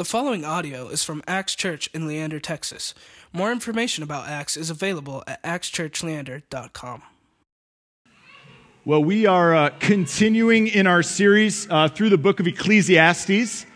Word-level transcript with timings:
The 0.00 0.06
following 0.06 0.46
audio 0.46 0.88
is 0.88 1.04
from 1.04 1.22
Axe 1.28 1.54
Church 1.54 1.90
in 1.92 2.06
Leander, 2.06 2.40
Texas. 2.40 2.94
More 3.34 3.52
information 3.52 4.02
about 4.02 4.28
Axe 4.28 4.56
is 4.56 4.70
available 4.70 5.22
at 5.26 5.42
axechurchleander.com. 5.42 7.02
Well, 8.86 9.04
we 9.04 9.26
are 9.26 9.54
uh, 9.54 9.70
continuing 9.78 10.68
in 10.68 10.86
our 10.86 11.02
series 11.02 11.68
uh, 11.68 11.88
through 11.88 12.08
the 12.08 12.16
book 12.16 12.40
of 12.40 12.46
Ecclesiastes, 12.46 13.66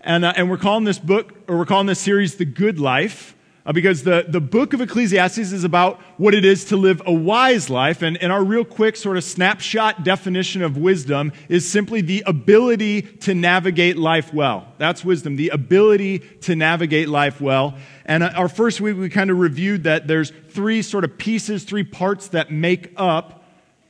and, 0.00 0.24
uh, 0.24 0.32
and 0.34 0.50
we're 0.50 0.56
calling 0.56 0.82
this 0.82 0.98
book, 0.98 1.32
or 1.46 1.56
we're 1.58 1.64
calling 1.64 1.86
this 1.86 2.00
series 2.00 2.34
The 2.34 2.44
Good 2.44 2.80
Life. 2.80 3.36
Uh, 3.68 3.72
because 3.72 4.02
the, 4.02 4.24
the 4.26 4.40
book 4.40 4.72
of 4.72 4.80
Ecclesiastes 4.80 5.52
is 5.52 5.62
about 5.62 6.00
what 6.16 6.32
it 6.32 6.42
is 6.42 6.64
to 6.64 6.76
live 6.78 7.02
a 7.04 7.12
wise 7.12 7.68
life. 7.68 8.00
And, 8.00 8.16
and 8.22 8.32
our 8.32 8.42
real 8.42 8.64
quick 8.64 8.96
sort 8.96 9.18
of 9.18 9.24
snapshot 9.24 10.04
definition 10.04 10.62
of 10.62 10.78
wisdom 10.78 11.32
is 11.50 11.68
simply 11.70 12.00
the 12.00 12.24
ability 12.26 13.02
to 13.02 13.34
navigate 13.34 13.98
life 13.98 14.32
well. 14.32 14.72
That's 14.78 15.04
wisdom, 15.04 15.36
the 15.36 15.50
ability 15.50 16.20
to 16.20 16.56
navigate 16.56 17.10
life 17.10 17.42
well. 17.42 17.76
And 18.06 18.22
uh, 18.22 18.30
our 18.34 18.48
first 18.48 18.80
week, 18.80 18.96
we 18.96 19.10
kind 19.10 19.30
of 19.30 19.38
reviewed 19.38 19.84
that 19.84 20.06
there's 20.06 20.32
three 20.48 20.80
sort 20.80 21.04
of 21.04 21.18
pieces, 21.18 21.64
three 21.64 21.84
parts 21.84 22.28
that 22.28 22.50
make 22.50 22.94
up 22.96 23.44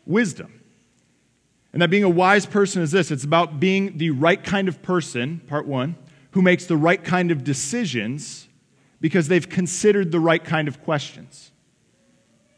wisdom. 0.07 0.61
And 1.73 1.81
that 1.83 1.89
being 1.91 2.03
a 2.03 2.09
wise 2.09 2.47
person 2.47 2.83
is 2.83 2.91
this 2.91 3.13
it's 3.13 3.23
about 3.23 3.61
being 3.61 3.97
the 3.97 4.11
right 4.11 4.43
kind 4.43 4.67
of 4.67 4.83
person, 4.83 5.39
part 5.47 5.69
one, 5.69 5.95
who 6.33 6.43
makes 6.43 6.67
the 6.67 6.77
right 6.77 7.05
kind 7.05 7.31
of 7.31 7.45
decisions 7.45 8.48
because 9.01 9.29
they've 9.29 9.49
considered 9.49 10.13
the 10.13 10.21
right 10.21 10.43
kind 10.43 10.69
of 10.69 10.83
questions. 10.83 11.53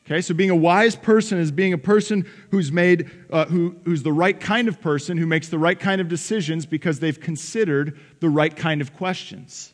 Okay, 0.07 0.21
so 0.21 0.35
being 0.35 0.51
a 0.51 0.57
wise 0.57 0.97
person 0.97 1.39
is 1.39 1.53
being 1.53 1.73
a 1.73 1.79
person 1.79 2.27
who's 2.51 2.73
made, 2.73 3.09
uh, 3.31 3.45
who, 3.45 3.77
who's 3.85 4.03
the 4.03 4.12
right 4.12 4.41
kind 4.41 4.67
of 4.67 4.81
person, 4.81 5.17
who 5.17 5.27
makes 5.27 5.48
the 5.48 5.59
right 5.59 5.79
kind 5.79 6.01
of 6.01 6.09
decisions 6.09 6.67
because 6.67 6.98
they've 6.98 7.21
considered 7.21 7.97
the 8.19 8.29
right 8.29 8.57
kind 8.57 8.81
of 8.81 8.93
questions. 8.95 9.73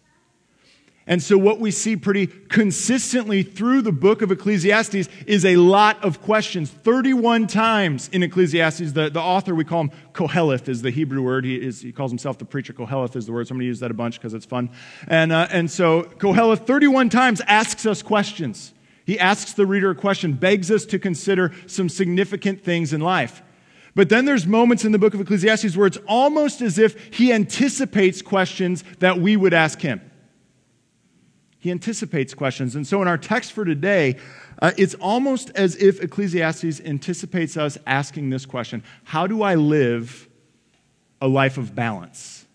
And 1.08 1.22
so, 1.22 1.38
what 1.38 1.60
we 1.60 1.70
see 1.70 1.96
pretty 1.96 2.26
consistently 2.26 3.44
through 3.44 3.82
the 3.82 3.92
book 3.92 4.22
of 4.22 4.32
Ecclesiastes 4.32 5.08
is 5.26 5.44
a 5.44 5.54
lot 5.54 6.02
of 6.02 6.20
questions. 6.20 6.68
31 6.68 7.46
times 7.46 8.08
in 8.12 8.24
Ecclesiastes, 8.24 8.92
the, 8.92 9.08
the 9.08 9.20
author, 9.20 9.54
we 9.54 9.64
call 9.64 9.82
him 9.82 9.92
Koheleth, 10.14 10.68
is 10.68 10.82
the 10.82 10.90
Hebrew 10.90 11.22
word. 11.22 11.44
He, 11.44 11.54
is, 11.54 11.80
he 11.80 11.92
calls 11.92 12.10
himself 12.10 12.38
the 12.38 12.44
preacher. 12.44 12.72
Koheleth 12.72 13.14
is 13.14 13.26
the 13.26 13.32
word. 13.32 13.46
So 13.46 13.52
I'm 13.52 13.58
going 13.58 13.66
to 13.66 13.66
use 13.66 13.78
that 13.80 13.92
a 13.92 13.94
bunch 13.94 14.18
because 14.18 14.34
it's 14.34 14.46
fun. 14.46 14.68
And, 15.06 15.30
uh, 15.30 15.46
and 15.52 15.70
so, 15.70 16.02
Koheleth 16.02 16.66
31 16.66 17.08
times 17.08 17.40
asks 17.42 17.86
us 17.86 18.02
questions. 18.02 18.74
He 19.04 19.16
asks 19.20 19.52
the 19.52 19.64
reader 19.64 19.90
a 19.90 19.94
question, 19.94 20.32
begs 20.32 20.72
us 20.72 20.84
to 20.86 20.98
consider 20.98 21.52
some 21.68 21.88
significant 21.88 22.64
things 22.64 22.92
in 22.92 23.00
life. 23.00 23.42
But 23.94 24.08
then 24.08 24.24
there's 24.24 24.44
moments 24.44 24.84
in 24.84 24.90
the 24.90 24.98
book 24.98 25.14
of 25.14 25.20
Ecclesiastes 25.20 25.76
where 25.76 25.86
it's 25.86 25.98
almost 26.08 26.60
as 26.62 26.78
if 26.78 27.14
he 27.14 27.32
anticipates 27.32 28.22
questions 28.22 28.82
that 28.98 29.20
we 29.20 29.36
would 29.36 29.54
ask 29.54 29.80
him. 29.80 30.00
He 31.58 31.70
anticipates 31.70 32.34
questions. 32.34 32.76
And 32.76 32.86
so 32.86 33.02
in 33.02 33.08
our 33.08 33.18
text 33.18 33.52
for 33.52 33.64
today, 33.64 34.16
uh, 34.60 34.72
it's 34.76 34.94
almost 34.94 35.50
as 35.54 35.76
if 35.76 36.00
Ecclesiastes 36.02 36.80
anticipates 36.80 37.56
us 37.56 37.78
asking 37.86 38.30
this 38.30 38.46
question 38.46 38.82
How 39.04 39.26
do 39.26 39.42
I 39.42 39.54
live 39.54 40.28
a 41.20 41.28
life 41.28 41.58
of 41.58 41.74
balance? 41.74 42.46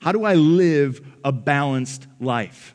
How 0.00 0.12
do 0.12 0.24
I 0.24 0.34
live 0.34 1.06
a 1.24 1.32
balanced 1.32 2.06
life? 2.20 2.74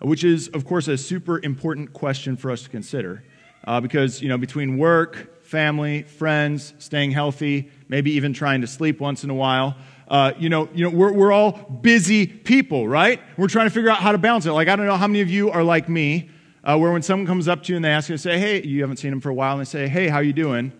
Which 0.00 0.22
is, 0.22 0.48
of 0.48 0.64
course, 0.64 0.86
a 0.86 0.96
super 0.96 1.40
important 1.42 1.92
question 1.92 2.36
for 2.36 2.52
us 2.52 2.62
to 2.62 2.70
consider. 2.70 3.24
Uh, 3.64 3.80
because, 3.80 4.22
you 4.22 4.28
know, 4.28 4.38
between 4.38 4.78
work, 4.78 5.42
family, 5.44 6.02
friends, 6.02 6.74
staying 6.78 7.10
healthy, 7.10 7.70
maybe 7.88 8.12
even 8.12 8.32
trying 8.32 8.60
to 8.60 8.66
sleep 8.66 9.00
once 9.00 9.24
in 9.24 9.30
a 9.30 9.34
while, 9.34 9.76
uh, 10.08 10.32
you 10.38 10.48
know, 10.48 10.68
you 10.74 10.84
know 10.84 10.96
we're, 10.96 11.12
we're 11.12 11.32
all 11.32 11.52
busy 11.52 12.26
people, 12.26 12.88
right? 12.88 13.20
We're 13.36 13.48
trying 13.48 13.66
to 13.66 13.70
figure 13.70 13.90
out 13.90 13.98
how 13.98 14.12
to 14.12 14.18
balance 14.18 14.46
it. 14.46 14.52
Like, 14.52 14.68
I 14.68 14.76
don't 14.76 14.86
know 14.86 14.96
how 14.96 15.06
many 15.06 15.20
of 15.20 15.30
you 15.30 15.50
are 15.50 15.62
like 15.62 15.88
me, 15.88 16.30
uh, 16.64 16.76
where 16.78 16.90
when 16.92 17.02
someone 17.02 17.26
comes 17.26 17.48
up 17.48 17.62
to 17.64 17.72
you 17.72 17.76
and 17.76 17.84
they 17.84 17.90
ask 17.90 18.08
you 18.08 18.14
to 18.14 18.22
say, 18.22 18.38
hey, 18.38 18.62
you 18.62 18.80
haven't 18.80 18.96
seen 18.96 19.10
them 19.10 19.20
for 19.20 19.30
a 19.30 19.34
while, 19.34 19.52
and 19.52 19.60
they 19.60 19.70
say, 19.70 19.88
hey, 19.88 20.08
how 20.08 20.18
you 20.20 20.32
doing? 20.32 20.72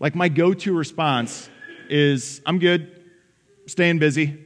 Like, 0.00 0.14
my 0.14 0.28
go-to 0.28 0.72
response 0.76 1.50
is, 1.88 2.40
I'm 2.46 2.58
good, 2.58 3.02
staying 3.66 3.98
busy, 3.98 4.38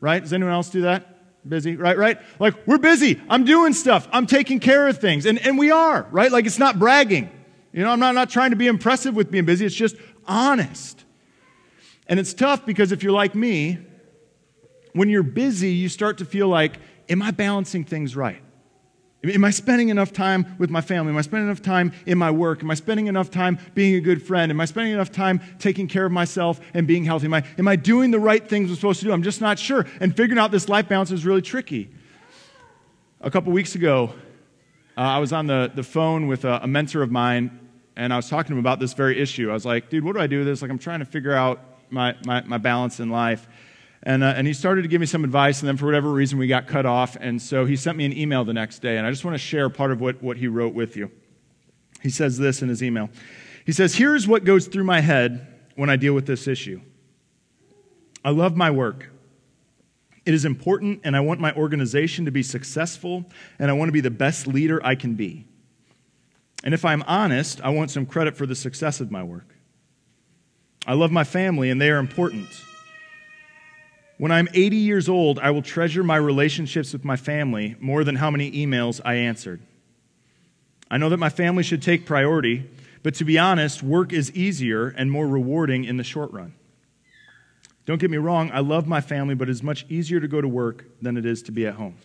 right? 0.00 0.22
Does 0.22 0.32
anyone 0.32 0.52
else 0.52 0.70
do 0.70 0.82
that? 0.82 1.06
Busy, 1.48 1.76
right, 1.76 1.96
right? 1.96 2.18
Like, 2.38 2.66
we're 2.66 2.78
busy. 2.78 3.20
I'm 3.28 3.44
doing 3.44 3.72
stuff. 3.72 4.08
I'm 4.12 4.26
taking 4.26 4.60
care 4.60 4.88
of 4.88 4.98
things. 4.98 5.26
And, 5.26 5.38
and 5.38 5.58
we 5.58 5.70
are, 5.70 6.06
right? 6.10 6.30
Like, 6.30 6.46
it's 6.46 6.58
not 6.58 6.78
bragging. 6.78 7.30
You 7.72 7.82
know, 7.82 7.90
I'm 7.90 8.00
not, 8.00 8.14
not 8.14 8.30
trying 8.30 8.50
to 8.50 8.56
be 8.56 8.66
impressive 8.66 9.14
with 9.14 9.30
being 9.30 9.46
busy. 9.46 9.64
It's 9.64 9.74
just 9.74 9.96
honest. 10.26 10.99
And 12.10 12.18
it's 12.18 12.34
tough 12.34 12.66
because 12.66 12.90
if 12.90 13.04
you're 13.04 13.12
like 13.12 13.36
me, 13.36 13.78
when 14.94 15.08
you're 15.08 15.22
busy, 15.22 15.70
you 15.70 15.88
start 15.88 16.18
to 16.18 16.24
feel 16.24 16.48
like, 16.48 16.76
am 17.08 17.22
I 17.22 17.30
balancing 17.30 17.84
things 17.84 18.16
right? 18.16 18.42
Am 19.22 19.44
I 19.44 19.50
spending 19.50 19.90
enough 19.90 20.12
time 20.12 20.56
with 20.58 20.70
my 20.70 20.80
family? 20.80 21.12
Am 21.12 21.18
I 21.18 21.20
spending 21.20 21.46
enough 21.46 21.62
time 21.62 21.92
in 22.06 22.18
my 22.18 22.30
work? 22.30 22.64
Am 22.64 22.70
I 22.70 22.74
spending 22.74 23.06
enough 23.06 23.30
time 23.30 23.60
being 23.74 23.94
a 23.94 24.00
good 24.00 24.22
friend? 24.22 24.50
Am 24.50 24.60
I 24.60 24.64
spending 24.64 24.92
enough 24.92 25.12
time 25.12 25.40
taking 25.60 25.86
care 25.86 26.04
of 26.04 26.10
myself 26.10 26.58
and 26.74 26.84
being 26.84 27.04
healthy? 27.04 27.26
Am 27.26 27.34
I, 27.34 27.44
am 27.58 27.68
I 27.68 27.76
doing 27.76 28.10
the 28.10 28.18
right 28.18 28.46
things 28.48 28.70
I'm 28.70 28.76
supposed 28.76 29.00
to 29.00 29.06
do? 29.06 29.12
I'm 29.12 29.22
just 29.22 29.40
not 29.40 29.58
sure. 29.58 29.86
And 30.00 30.16
figuring 30.16 30.38
out 30.38 30.50
this 30.50 30.68
life 30.68 30.88
balance 30.88 31.12
is 31.12 31.24
really 31.24 31.42
tricky. 31.42 31.90
A 33.20 33.30
couple 33.30 33.52
weeks 33.52 33.76
ago, 33.76 34.14
uh, 34.96 35.00
I 35.02 35.18
was 35.18 35.32
on 35.32 35.46
the, 35.46 35.70
the 35.72 35.84
phone 35.84 36.26
with 36.26 36.44
a, 36.44 36.60
a 36.62 36.66
mentor 36.66 37.02
of 37.02 37.12
mine, 37.12 37.68
and 37.94 38.12
I 38.12 38.16
was 38.16 38.28
talking 38.28 38.48
to 38.48 38.52
him 38.54 38.58
about 38.58 38.80
this 38.80 38.94
very 38.94 39.20
issue. 39.20 39.50
I 39.50 39.52
was 39.52 39.66
like, 39.66 39.90
dude, 39.90 40.02
what 40.02 40.16
do 40.16 40.20
I 40.20 40.26
do 40.26 40.38
with 40.38 40.46
this? 40.46 40.62
Like, 40.62 40.70
I'm 40.70 40.78
trying 40.78 41.00
to 41.00 41.04
figure 41.04 41.34
out 41.34 41.60
my, 41.90 42.16
my, 42.24 42.42
my 42.42 42.58
balance 42.58 43.00
in 43.00 43.10
life. 43.10 43.48
And, 44.02 44.24
uh, 44.24 44.32
and 44.36 44.46
he 44.46 44.54
started 44.54 44.82
to 44.82 44.88
give 44.88 45.00
me 45.00 45.06
some 45.06 45.24
advice, 45.24 45.60
and 45.60 45.68
then 45.68 45.76
for 45.76 45.84
whatever 45.84 46.10
reason, 46.10 46.38
we 46.38 46.46
got 46.46 46.66
cut 46.66 46.86
off. 46.86 47.16
And 47.20 47.40
so 47.40 47.66
he 47.66 47.76
sent 47.76 47.98
me 47.98 48.06
an 48.06 48.16
email 48.16 48.44
the 48.44 48.54
next 48.54 48.78
day, 48.78 48.96
and 48.96 49.06
I 49.06 49.10
just 49.10 49.24
want 49.24 49.34
to 49.34 49.38
share 49.38 49.68
part 49.68 49.90
of 49.90 50.00
what, 50.00 50.22
what 50.22 50.38
he 50.38 50.48
wrote 50.48 50.72
with 50.72 50.96
you. 50.96 51.10
He 52.02 52.08
says 52.08 52.38
this 52.38 52.62
in 52.62 52.70
his 52.70 52.82
email 52.82 53.10
He 53.66 53.72
says, 53.72 53.94
Here's 53.94 54.26
what 54.26 54.44
goes 54.44 54.66
through 54.66 54.84
my 54.84 55.00
head 55.00 55.46
when 55.76 55.90
I 55.90 55.96
deal 55.96 56.14
with 56.14 56.26
this 56.26 56.48
issue 56.48 56.80
I 58.24 58.30
love 58.30 58.56
my 58.56 58.70
work. 58.70 59.10
It 60.26 60.34
is 60.34 60.44
important, 60.44 61.00
and 61.04 61.16
I 61.16 61.20
want 61.20 61.40
my 61.40 61.52
organization 61.54 62.26
to 62.26 62.30
be 62.30 62.42
successful, 62.42 63.24
and 63.58 63.70
I 63.70 63.74
want 63.74 63.88
to 63.88 63.92
be 63.92 64.02
the 64.02 64.10
best 64.10 64.46
leader 64.46 64.80
I 64.84 64.94
can 64.94 65.14
be. 65.14 65.46
And 66.62 66.74
if 66.74 66.84
I'm 66.84 67.02
honest, 67.04 67.60
I 67.62 67.70
want 67.70 67.90
some 67.90 68.04
credit 68.04 68.36
for 68.36 68.46
the 68.46 68.54
success 68.54 69.00
of 69.00 69.10
my 69.10 69.22
work. 69.22 69.56
I 70.86 70.94
love 70.94 71.12
my 71.12 71.24
family, 71.24 71.70
and 71.70 71.80
they 71.80 71.90
are 71.90 71.98
important. 71.98 72.48
When 74.18 74.32
I'm 74.32 74.48
80 74.52 74.76
years 74.76 75.08
old, 75.08 75.38
I 75.38 75.50
will 75.50 75.62
treasure 75.62 76.04
my 76.04 76.16
relationships 76.16 76.92
with 76.92 77.04
my 77.04 77.16
family 77.16 77.76
more 77.80 78.04
than 78.04 78.16
how 78.16 78.30
many 78.30 78.50
emails 78.52 79.00
I 79.04 79.14
answered. 79.14 79.62
I 80.90 80.98
know 80.98 81.08
that 81.08 81.16
my 81.16 81.30
family 81.30 81.62
should 81.62 81.82
take 81.82 82.04
priority, 82.04 82.68
but 83.02 83.14
to 83.14 83.24
be 83.24 83.38
honest, 83.38 83.82
work 83.82 84.12
is 84.12 84.30
easier 84.32 84.88
and 84.88 85.10
more 85.10 85.26
rewarding 85.26 85.84
in 85.84 85.96
the 85.96 86.04
short 86.04 86.32
run. 86.32 86.54
Don't 87.86 87.98
get 87.98 88.10
me 88.10 88.18
wrong, 88.18 88.50
I 88.52 88.60
love 88.60 88.86
my 88.86 89.00
family, 89.00 89.34
but 89.34 89.48
it's 89.48 89.62
much 89.62 89.86
easier 89.88 90.20
to 90.20 90.28
go 90.28 90.40
to 90.40 90.48
work 90.48 90.84
than 91.00 91.16
it 91.16 91.24
is 91.24 91.42
to 91.44 91.52
be 91.52 91.66
at 91.66 91.74
home. 91.74 91.96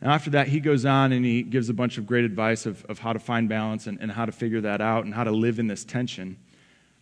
And 0.00 0.10
after 0.10 0.30
that, 0.30 0.48
he 0.48 0.60
goes 0.60 0.84
on 0.84 1.12
and 1.12 1.24
he 1.24 1.42
gives 1.42 1.68
a 1.68 1.74
bunch 1.74 1.98
of 1.98 2.06
great 2.06 2.24
advice 2.24 2.66
of, 2.66 2.84
of 2.86 3.00
how 3.00 3.12
to 3.12 3.18
find 3.18 3.48
balance 3.48 3.86
and, 3.86 3.98
and 4.00 4.12
how 4.12 4.24
to 4.24 4.32
figure 4.32 4.60
that 4.62 4.80
out 4.80 5.04
and 5.04 5.14
how 5.14 5.24
to 5.24 5.30
live 5.30 5.58
in 5.58 5.66
this 5.66 5.84
tension. 5.84 6.36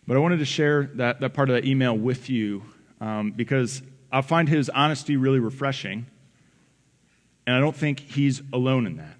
But 0.07 0.17
I 0.17 0.19
wanted 0.19 0.37
to 0.37 0.45
share 0.45 0.91
that, 0.95 1.19
that 1.21 1.33
part 1.33 1.49
of 1.49 1.55
that 1.55 1.65
email 1.65 1.97
with 1.97 2.29
you 2.29 2.63
um, 3.01 3.31
because 3.31 3.81
I 4.11 4.21
find 4.21 4.47
his 4.47 4.69
honesty 4.69 5.17
really 5.17 5.39
refreshing. 5.39 6.05
And 7.47 7.55
I 7.55 7.59
don't 7.59 7.75
think 7.75 7.99
he's 7.99 8.41
alone 8.53 8.87
in 8.87 8.97
that. 8.97 9.17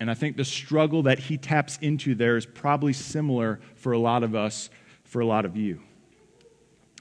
And 0.00 0.10
I 0.10 0.14
think 0.14 0.36
the 0.36 0.44
struggle 0.44 1.04
that 1.04 1.18
he 1.18 1.38
taps 1.38 1.78
into 1.80 2.14
there 2.14 2.36
is 2.36 2.44
probably 2.44 2.92
similar 2.92 3.60
for 3.76 3.92
a 3.92 3.98
lot 3.98 4.22
of 4.22 4.34
us, 4.34 4.68
for 5.04 5.20
a 5.20 5.26
lot 5.26 5.44
of 5.44 5.56
you. 5.56 5.80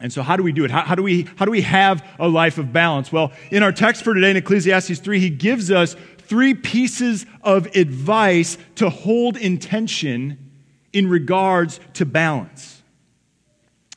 And 0.01 0.11
so, 0.11 0.21
how 0.21 0.35
do 0.35 0.43
we 0.43 0.51
do 0.51 0.65
it? 0.65 0.71
How, 0.71 0.81
how, 0.81 0.95
do 0.95 1.03
we, 1.03 1.23
how 1.35 1.45
do 1.45 1.51
we 1.51 1.61
have 1.61 2.05
a 2.19 2.27
life 2.27 2.57
of 2.57 2.73
balance? 2.73 3.11
Well, 3.11 3.31
in 3.51 3.63
our 3.63 3.71
text 3.71 4.03
for 4.03 4.13
today 4.13 4.31
in 4.31 4.37
Ecclesiastes 4.37 4.99
3, 4.99 5.19
he 5.19 5.29
gives 5.29 5.71
us 5.71 5.95
three 6.17 6.53
pieces 6.53 7.25
of 7.43 7.67
advice 7.75 8.57
to 8.75 8.89
hold 8.89 9.37
intention 9.37 10.51
in 10.93 11.07
regards 11.07 11.79
to 11.93 12.05
balance. 12.05 12.80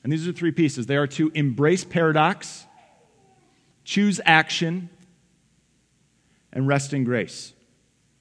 And 0.05 0.13
these 0.13 0.29
are 0.29 0.33
three 0.33 0.53
pieces 0.53 0.87
they 0.87 0.97
are 0.97 1.07
to 1.09 1.33
embrace 1.35 1.83
paradox, 1.83 2.67
choose 3.85 4.21
action, 4.25 4.91
and 6.53 6.69
rest 6.69 6.93
in 6.93 7.05
grace. 7.05 7.55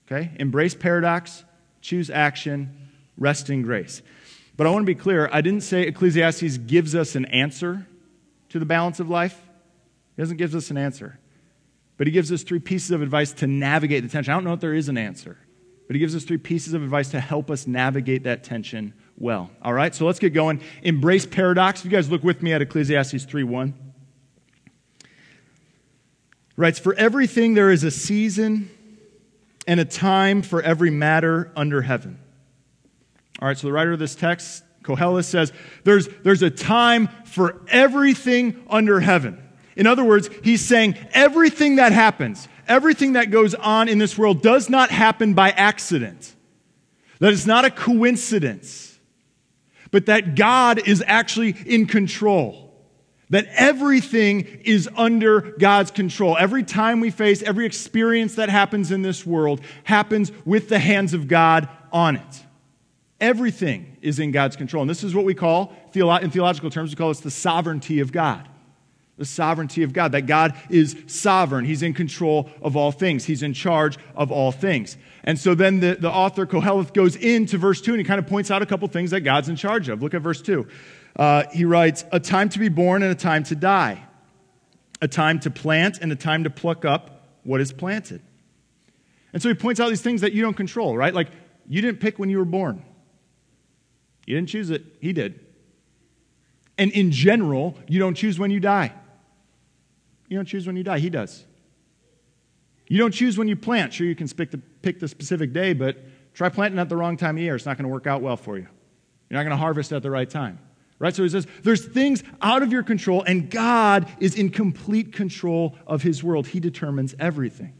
Okay? 0.07 0.31
Embrace 0.39 0.73
paradox, 0.73 1.43
choose 1.81 2.09
action, 2.09 2.89
rest 3.17 3.49
in 3.49 3.61
grace. 3.61 4.01
But 4.55 4.65
I 4.65 4.69
want 4.69 4.83
to 4.83 4.87
be 4.87 4.95
clear 4.95 5.29
I 5.31 5.41
didn't 5.41 5.61
say 5.61 5.83
Ecclesiastes 5.83 6.57
gives 6.59 6.95
us 6.95 7.15
an 7.15 7.25
answer 7.25 7.85
to 8.49 8.59
the 8.59 8.65
balance 8.65 8.99
of 8.99 9.09
life. 9.09 9.39
He 10.15 10.21
doesn't 10.21 10.37
give 10.37 10.55
us 10.55 10.71
an 10.71 10.77
answer. 10.77 11.19
But 11.97 12.07
he 12.07 12.13
gives 12.13 12.31
us 12.31 12.43
three 12.43 12.59
pieces 12.59 12.91
of 12.91 13.01
advice 13.01 13.33
to 13.33 13.47
navigate 13.47 14.03
the 14.03 14.09
tension. 14.09 14.31
I 14.31 14.37
don't 14.37 14.45
know 14.45 14.53
if 14.53 14.61
there 14.61 14.73
is 14.73 14.89
an 14.89 14.97
answer, 14.97 15.37
but 15.87 15.95
he 15.95 15.99
gives 15.99 16.15
us 16.15 16.23
three 16.23 16.37
pieces 16.37 16.73
of 16.73 16.81
advice 16.81 17.09
to 17.09 17.19
help 17.19 17.51
us 17.51 17.67
navigate 17.67 18.23
that 18.23 18.43
tension 18.43 18.93
well. 19.17 19.49
All 19.61 19.73
right, 19.73 19.93
so 19.93 20.05
let's 20.05 20.19
get 20.19 20.33
going. 20.33 20.61
Embrace 20.81 21.25
paradox. 21.25 21.79
If 21.79 21.85
you 21.85 21.91
guys 21.91 22.09
look 22.09 22.23
with 22.23 22.41
me 22.41 22.53
at 22.53 22.61
Ecclesiastes 22.61 23.25
3 23.25 23.43
1. 23.43 23.73
writes, 26.55 26.79
For 26.79 26.93
everything 26.95 27.53
there 27.53 27.71
is 27.71 27.83
a 27.83 27.91
season 27.91 28.69
and 29.67 29.79
a 29.79 29.85
time 29.85 30.41
for 30.41 30.61
every 30.61 30.89
matter 30.89 31.51
under 31.55 31.81
heaven. 31.81 32.19
All 33.39 33.47
right, 33.47 33.57
so 33.57 33.67
the 33.67 33.73
writer 33.73 33.93
of 33.93 33.99
this 33.99 34.15
text, 34.15 34.63
Koheleth, 34.83 35.25
says 35.25 35.51
there's, 35.83 36.07
there's 36.23 36.41
a 36.41 36.49
time 36.49 37.09
for 37.25 37.61
everything 37.69 38.63
under 38.69 38.99
heaven. 38.99 39.39
In 39.75 39.87
other 39.87 40.03
words, 40.03 40.29
he's 40.43 40.63
saying 40.63 40.97
everything 41.13 41.77
that 41.77 41.91
happens, 41.91 42.47
everything 42.67 43.13
that 43.13 43.31
goes 43.31 43.55
on 43.55 43.89
in 43.89 43.97
this 43.97 44.17
world 44.17 44.41
does 44.41 44.69
not 44.69 44.91
happen 44.91 45.33
by 45.33 45.49
accident. 45.51 46.35
That 47.19 47.33
it's 47.33 47.45
not 47.45 47.65
a 47.65 47.71
coincidence, 47.71 48.92
but 49.93 50.07
that 50.07 50.33
God 50.33 50.87
is 50.87 51.03
actually 51.05 51.51
in 51.67 51.85
control. 51.85 52.73
That 53.29 53.45
everything 53.53 54.41
is 54.65 54.89
under 54.97 55.41
God's 55.59 55.91
control. 55.91 56.35
Every 56.35 56.63
time 56.63 56.99
we 56.99 57.11
face, 57.11 57.43
every 57.43 57.67
experience 57.67 58.35
that 58.35 58.49
happens 58.49 58.91
in 58.91 59.03
this 59.03 59.23
world 59.23 59.61
happens 59.83 60.31
with 60.45 60.67
the 60.67 60.79
hands 60.79 61.13
of 61.13 61.27
God 61.27 61.69
on 61.91 62.15
it. 62.15 62.43
Everything 63.21 63.97
is 64.01 64.17
in 64.17 64.31
God's 64.31 64.55
control. 64.55 64.81
And 64.81 64.89
this 64.89 65.03
is 65.03 65.13
what 65.13 65.25
we 65.25 65.35
call, 65.35 65.75
in 65.93 66.31
theological 66.31 66.71
terms, 66.71 66.89
we 66.89 66.95
call 66.95 67.09
this 67.09 67.19
the 67.19 67.29
sovereignty 67.29 67.99
of 67.99 68.11
God. 68.11 68.49
The 69.19 69.25
sovereignty 69.25 69.83
of 69.83 69.93
God, 69.93 70.13
that 70.13 70.25
God 70.25 70.55
is 70.71 70.97
sovereign. 71.05 71.65
He's 71.65 71.83
in 71.83 71.93
control 71.93 72.49
of 72.63 72.75
all 72.75 72.91
things, 72.91 73.25
He's 73.25 73.43
in 73.43 73.53
charge 73.53 73.99
of 74.15 74.31
all 74.31 74.51
things. 74.51 74.97
And 75.23 75.39
so 75.39 75.55
then 75.55 75.79
the, 75.79 75.95
the 75.95 76.11
author 76.11 76.45
Koheleth 76.45 76.93
goes 76.93 77.15
into 77.15 77.57
verse 77.57 77.81
2 77.81 77.93
and 77.93 77.99
he 77.99 78.03
kind 78.03 78.19
of 78.19 78.27
points 78.27 78.51
out 78.51 78.61
a 78.61 78.65
couple 78.65 78.87
things 78.89 79.11
that 79.11 79.21
God's 79.21 79.49
in 79.49 79.55
charge 79.55 79.87
of. 79.87 80.01
Look 80.01 80.13
at 80.13 80.21
verse 80.21 80.41
2. 80.41 80.67
Uh, 81.15 81.43
he 81.51 81.65
writes, 81.65 82.03
A 82.11 82.19
time 82.19 82.49
to 82.49 82.59
be 82.59 82.69
born 82.69 83.03
and 83.03 83.11
a 83.11 83.15
time 83.15 83.43
to 83.45 83.55
die, 83.55 84.03
a 85.01 85.07
time 85.07 85.39
to 85.41 85.51
plant 85.51 85.99
and 86.01 86.11
a 86.11 86.15
time 86.15 86.43
to 86.43 86.49
pluck 86.49 86.83
up 86.83 87.27
what 87.43 87.61
is 87.61 87.71
planted. 87.71 88.21
And 89.31 89.41
so 89.41 89.49
he 89.49 89.55
points 89.55 89.79
out 89.79 89.89
these 89.89 90.01
things 90.01 90.21
that 90.21 90.33
you 90.33 90.41
don't 90.41 90.55
control, 90.55 90.95
right? 90.97 91.13
Like, 91.13 91.29
you 91.67 91.81
didn't 91.81 91.99
pick 92.01 92.19
when 92.19 92.29
you 92.29 92.37
were 92.37 92.45
born, 92.45 92.83
you 94.25 94.35
didn't 94.35 94.49
choose 94.49 94.69
it, 94.69 94.83
he 94.99 95.13
did. 95.13 95.39
And 96.77 96.91
in 96.91 97.11
general, 97.11 97.77
you 97.87 97.99
don't 97.99 98.15
choose 98.15 98.39
when 98.39 98.49
you 98.49 98.59
die. 98.59 98.93
You 100.27 100.37
don't 100.37 100.47
choose 100.47 100.65
when 100.65 100.75
you 100.75 100.83
die, 100.83 100.99
he 100.99 101.09
does. 101.09 101.45
You 102.87 102.97
don't 102.97 103.11
choose 103.11 103.37
when 103.37 103.47
you 103.47 103.55
plant. 103.55 103.93
Sure, 103.93 104.07
you 104.07 104.15
can 104.15 104.27
pick 104.27 104.51
the, 104.51 104.61
pick 104.83 104.99
the 104.99 105.07
specific 105.07 105.51
day, 105.51 105.73
but 105.73 105.97
try 106.35 106.49
planting 106.49 106.79
at 106.79 106.89
the 106.89 106.95
wrong 106.95 107.17
time 107.17 107.37
of 107.37 107.41
year. 107.41 107.55
It's 107.55 107.65
not 107.65 107.77
going 107.77 107.85
to 107.85 107.91
work 107.91 108.05
out 108.05 108.21
well 108.21 108.37
for 108.37 108.57
you. 108.57 108.67
You're 109.29 109.39
not 109.39 109.43
going 109.43 109.57
to 109.57 109.57
harvest 109.57 109.91
at 109.91 110.03
the 110.03 110.11
right 110.11 110.29
time. 110.29 110.59
Right? 110.99 111.15
So 111.15 111.23
he 111.23 111.29
says, 111.29 111.47
there's 111.63 111.83
things 111.83 112.23
out 112.41 112.61
of 112.61 112.71
your 112.71 112.83
control, 112.83 113.23
and 113.23 113.49
God 113.49 114.07
is 114.19 114.35
in 114.35 114.51
complete 114.51 115.11
control 115.11 115.75
of 115.87 116.01
his 116.03 116.23
world. 116.23 116.47
He 116.47 116.59
determines 116.59 117.15
everything. 117.19 117.73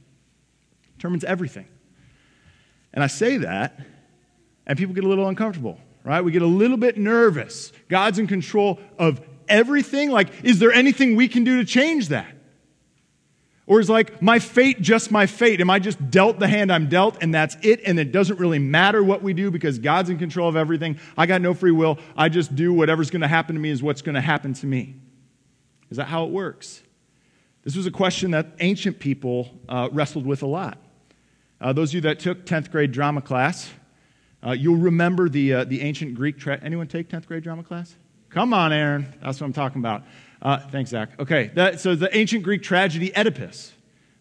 Determines 0.97 1.23
everything. 1.23 1.67
And 2.93 3.03
I 3.03 3.07
say 3.07 3.37
that, 3.37 3.79
and 4.65 4.77
people 4.77 4.93
get 4.93 5.03
a 5.03 5.07
little 5.07 5.27
uncomfortable, 5.27 5.79
right? 6.03 6.21
We 6.21 6.31
get 6.31 6.41
a 6.41 6.47
little 6.47 6.77
bit 6.77 6.97
nervous. 6.97 7.71
God's 7.87 8.19
in 8.19 8.27
control 8.27 8.79
of 8.97 9.21
everything. 9.47 10.09
Like, 10.09 10.43
is 10.43 10.59
there 10.59 10.71
anything 10.71 11.15
we 11.15 11.27
can 11.27 11.43
do 11.43 11.57
to 11.57 11.65
change 11.65 12.09
that? 12.09 12.32
Or 13.65 13.79
is 13.79 13.89
like, 13.89 14.21
my 14.21 14.39
fate 14.39 14.81
just 14.81 15.09
my 15.09 15.25
fate? 15.25 15.61
Am 15.61 15.69
I 15.69 15.79
just 15.79 16.11
dealt 16.11 16.37
the 16.37 16.47
hand 16.47 16.71
I'm 16.71 16.89
dealt 16.89 17.17
and 17.21 17.33
that's 17.33 17.55
it? 17.61 17.81
And 17.85 17.97
it 17.97 18.11
doesn't 18.11 18.37
really 18.37 18.59
matter 18.59 19.01
what 19.01 19.23
we 19.23 19.33
do 19.33 19.51
because 19.51 19.79
God's 19.79 20.09
in 20.09 20.17
control 20.17 20.49
of 20.49 20.57
everything. 20.57 20.99
I 21.17 21.25
got 21.25 21.41
no 21.41 21.53
free 21.53 21.71
will. 21.71 21.97
I 22.17 22.27
just 22.27 22.55
do 22.55 22.73
whatever's 22.73 23.09
going 23.09 23.21
to 23.21 23.27
happen 23.27 23.55
to 23.55 23.61
me 23.61 23.69
is 23.69 23.81
what's 23.81 24.01
going 24.01 24.15
to 24.15 24.21
happen 24.21 24.53
to 24.55 24.65
me. 24.65 24.95
Is 25.89 25.97
that 25.97 26.07
how 26.07 26.25
it 26.25 26.31
works? 26.31 26.83
This 27.63 27.77
was 27.77 27.85
a 27.85 27.91
question 27.91 28.31
that 28.31 28.47
ancient 28.59 28.99
people 28.99 29.49
uh, 29.69 29.87
wrestled 29.93 30.25
with 30.25 30.43
a 30.43 30.47
lot. 30.47 30.77
Uh, 31.61 31.71
those 31.71 31.91
of 31.91 31.95
you 31.95 32.01
that 32.01 32.19
took 32.19 32.45
10th 32.45 32.69
grade 32.69 32.91
drama 32.91 33.21
class, 33.21 33.71
uh, 34.45 34.51
you'll 34.51 34.75
remember 34.75 35.29
the, 35.29 35.53
uh, 35.53 35.63
the 35.63 35.79
ancient 35.79 36.15
Greek. 36.15 36.37
Tra- 36.37 36.59
Anyone 36.61 36.87
take 36.87 37.07
10th 37.07 37.27
grade 37.27 37.43
drama 37.43 37.63
class? 37.63 37.95
Come 38.29 38.53
on, 38.53 38.73
Aaron. 38.73 39.13
That's 39.21 39.39
what 39.39 39.47
I'm 39.47 39.53
talking 39.53 39.79
about. 39.79 40.03
Uh, 40.43 40.59
thanks, 40.59 40.89
Zach. 40.89 41.17
Okay, 41.19 41.51
that, 41.55 41.79
so 41.79 41.95
the 41.95 42.15
ancient 42.15 42.43
Greek 42.43 42.61
tragedy 42.61 43.15
Oedipus. 43.15 43.71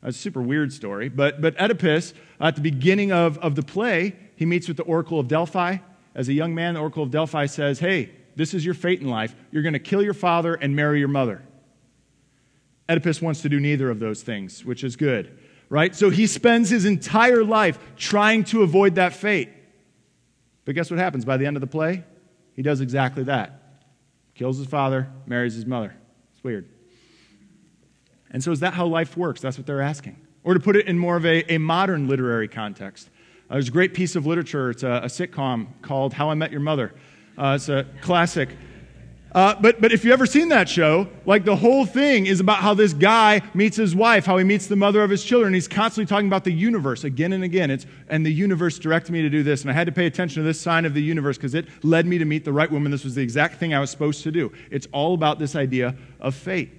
a 0.02 0.12
super 0.12 0.40
weird 0.40 0.72
story, 0.72 1.08
but, 1.08 1.40
but 1.40 1.60
Oedipus, 1.60 2.14
at 2.40 2.54
the 2.54 2.60
beginning 2.60 3.10
of, 3.10 3.38
of 3.38 3.56
the 3.56 3.62
play, 3.62 4.14
he 4.36 4.46
meets 4.46 4.68
with 4.68 4.76
the 4.76 4.84
Oracle 4.84 5.18
of 5.18 5.26
Delphi. 5.26 5.78
As 6.14 6.28
a 6.28 6.32
young 6.32 6.54
man, 6.54 6.74
the 6.74 6.80
Oracle 6.80 7.02
of 7.02 7.10
Delphi 7.10 7.46
says, 7.46 7.80
Hey, 7.80 8.12
this 8.36 8.54
is 8.54 8.64
your 8.64 8.74
fate 8.74 9.00
in 9.00 9.08
life. 9.08 9.34
You're 9.50 9.64
going 9.64 9.72
to 9.72 9.80
kill 9.80 10.02
your 10.02 10.14
father 10.14 10.54
and 10.54 10.76
marry 10.76 11.00
your 11.00 11.08
mother. 11.08 11.42
Oedipus 12.88 13.20
wants 13.20 13.42
to 13.42 13.48
do 13.48 13.58
neither 13.58 13.90
of 13.90 13.98
those 13.98 14.22
things, 14.22 14.64
which 14.64 14.84
is 14.84 14.94
good, 14.94 15.36
right? 15.68 15.94
So 15.94 16.08
he 16.08 16.28
spends 16.28 16.70
his 16.70 16.84
entire 16.84 17.42
life 17.42 17.78
trying 17.96 18.44
to 18.44 18.62
avoid 18.62 18.94
that 18.94 19.12
fate. 19.12 19.48
But 20.64 20.76
guess 20.76 20.88
what 20.88 21.00
happens? 21.00 21.24
By 21.24 21.36
the 21.36 21.46
end 21.46 21.56
of 21.56 21.60
the 21.62 21.66
play, 21.66 22.04
he 22.54 22.62
does 22.62 22.80
exactly 22.80 23.24
that 23.24 23.58
kills 24.34 24.56
his 24.56 24.66
father, 24.66 25.10
marries 25.26 25.54
his 25.54 25.66
mother 25.66 25.94
weird. 26.42 26.68
And 28.30 28.42
so, 28.42 28.50
is 28.50 28.60
that 28.60 28.74
how 28.74 28.86
life 28.86 29.16
works? 29.16 29.40
That's 29.40 29.58
what 29.58 29.66
they're 29.66 29.82
asking. 29.82 30.16
Or 30.44 30.54
to 30.54 30.60
put 30.60 30.76
it 30.76 30.86
in 30.86 30.98
more 30.98 31.16
of 31.16 31.24
a, 31.24 31.52
a 31.52 31.58
modern 31.58 32.08
literary 32.08 32.48
context, 32.48 33.10
uh, 33.48 33.54
there's 33.54 33.68
a 33.68 33.72
great 33.72 33.94
piece 33.94 34.16
of 34.16 34.26
literature. 34.26 34.70
It's 34.70 34.82
a, 34.82 35.02
a 35.04 35.06
sitcom 35.06 35.68
called 35.82 36.14
How 36.14 36.30
I 36.30 36.34
Met 36.34 36.50
Your 36.50 36.60
Mother. 36.60 36.94
Uh, 37.36 37.54
it's 37.56 37.68
a 37.68 37.86
classic. 38.00 38.50
Uh, 39.34 39.54
but, 39.60 39.80
but 39.80 39.92
if 39.92 40.04
you've 40.04 40.12
ever 40.12 40.26
seen 40.26 40.48
that 40.48 40.68
show, 40.68 41.08
like 41.24 41.46
the 41.46 41.56
whole 41.56 41.86
thing 41.86 42.26
is 42.26 42.38
about 42.38 42.58
how 42.58 42.74
this 42.74 42.92
guy 42.92 43.40
meets 43.54 43.78
his 43.78 43.94
wife, 43.94 44.26
how 44.26 44.36
he 44.36 44.44
meets 44.44 44.66
the 44.66 44.76
mother 44.76 45.02
of 45.02 45.08
his 45.08 45.24
children. 45.24 45.54
He's 45.54 45.68
constantly 45.68 46.06
talking 46.06 46.26
about 46.26 46.44
the 46.44 46.52
universe 46.52 47.04
again 47.04 47.32
and 47.32 47.42
again. 47.42 47.70
It's, 47.70 47.86
and 48.08 48.26
the 48.26 48.32
universe 48.32 48.78
directed 48.78 49.12
me 49.12 49.22
to 49.22 49.30
do 49.30 49.42
this. 49.42 49.62
And 49.62 49.70
I 49.70 49.74
had 49.74 49.86
to 49.86 49.92
pay 49.92 50.04
attention 50.04 50.42
to 50.42 50.46
this 50.46 50.60
sign 50.60 50.84
of 50.84 50.92
the 50.92 51.02
universe 51.02 51.38
because 51.38 51.54
it 51.54 51.66
led 51.82 52.04
me 52.06 52.18
to 52.18 52.26
meet 52.26 52.44
the 52.44 52.52
right 52.52 52.70
woman. 52.70 52.92
This 52.92 53.04
was 53.04 53.14
the 53.14 53.22
exact 53.22 53.58
thing 53.58 53.72
I 53.72 53.80
was 53.80 53.90
supposed 53.90 54.22
to 54.24 54.30
do. 54.30 54.52
It's 54.70 54.86
all 54.92 55.14
about 55.14 55.38
this 55.38 55.56
idea 55.56 55.96
of 56.20 56.34
fate. 56.34 56.70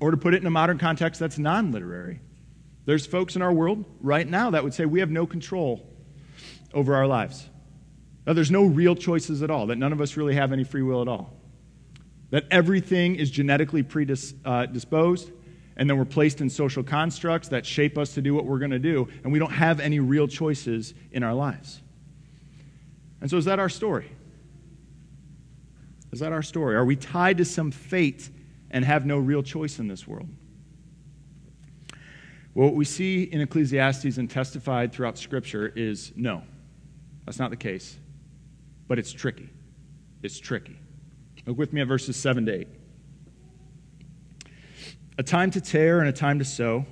Or 0.00 0.10
to 0.10 0.16
put 0.16 0.32
it 0.32 0.40
in 0.40 0.46
a 0.46 0.50
modern 0.50 0.78
context 0.78 1.20
that's 1.20 1.38
non 1.38 1.70
literary. 1.70 2.20
There's 2.86 3.06
folks 3.06 3.36
in 3.36 3.42
our 3.42 3.52
world 3.52 3.84
right 4.00 4.26
now 4.26 4.50
that 4.50 4.64
would 4.64 4.72
say 4.72 4.86
we 4.86 5.00
have 5.00 5.10
no 5.10 5.26
control 5.26 5.86
over 6.72 6.94
our 6.94 7.06
lives. 7.06 7.46
Now, 8.26 8.32
there's 8.32 8.50
no 8.50 8.64
real 8.64 8.96
choices 8.96 9.42
at 9.42 9.50
all, 9.50 9.66
that 9.66 9.76
none 9.76 9.92
of 9.92 10.00
us 10.00 10.16
really 10.16 10.34
have 10.34 10.52
any 10.52 10.64
free 10.64 10.82
will 10.82 11.02
at 11.02 11.08
all 11.08 11.41
that 12.32 12.46
everything 12.50 13.14
is 13.14 13.30
genetically 13.30 13.82
predisposed, 13.82 15.28
uh, 15.28 15.32
and 15.76 15.88
then 15.88 15.98
we're 15.98 16.04
placed 16.04 16.40
in 16.40 16.48
social 16.48 16.82
constructs 16.82 17.48
that 17.48 17.64
shape 17.66 17.98
us 17.98 18.14
to 18.14 18.22
do 18.22 18.34
what 18.34 18.46
we're 18.46 18.58
going 18.58 18.70
to 18.70 18.78
do, 18.78 19.06
and 19.22 19.32
we 19.32 19.38
don't 19.38 19.52
have 19.52 19.80
any 19.80 20.00
real 20.00 20.26
choices 20.26 20.94
in 21.12 21.22
our 21.22 21.34
lives. 21.34 21.82
And 23.20 23.30
so, 23.30 23.36
is 23.36 23.44
that 23.44 23.58
our 23.58 23.68
story? 23.68 24.10
Is 26.10 26.20
that 26.20 26.32
our 26.32 26.42
story? 26.42 26.74
Are 26.74 26.86
we 26.86 26.96
tied 26.96 27.36
to 27.38 27.44
some 27.44 27.70
fate 27.70 28.30
and 28.70 28.82
have 28.82 29.04
no 29.04 29.18
real 29.18 29.42
choice 29.42 29.78
in 29.78 29.86
this 29.86 30.08
world? 30.08 30.28
Well, 32.54 32.68
what 32.68 32.74
we 32.74 32.86
see 32.86 33.24
in 33.24 33.42
Ecclesiastes 33.42 34.16
and 34.16 34.28
testified 34.28 34.92
throughout 34.92 35.18
Scripture 35.18 35.70
is 35.76 36.12
no, 36.16 36.42
that's 37.26 37.38
not 37.38 37.50
the 37.50 37.56
case. 37.56 37.98
But 38.88 38.98
it's 38.98 39.12
tricky. 39.12 39.50
It's 40.22 40.38
tricky. 40.38 40.78
Look 41.46 41.58
with 41.58 41.72
me 41.72 41.80
at 41.80 41.88
verses 41.88 42.16
7 42.16 42.46
to 42.46 42.60
8. 42.60 42.68
A 45.18 45.22
time 45.22 45.50
to 45.50 45.60
tear 45.60 46.00
and 46.00 46.08
a 46.08 46.12
time 46.12 46.38
to 46.38 46.44
sow, 46.44 46.86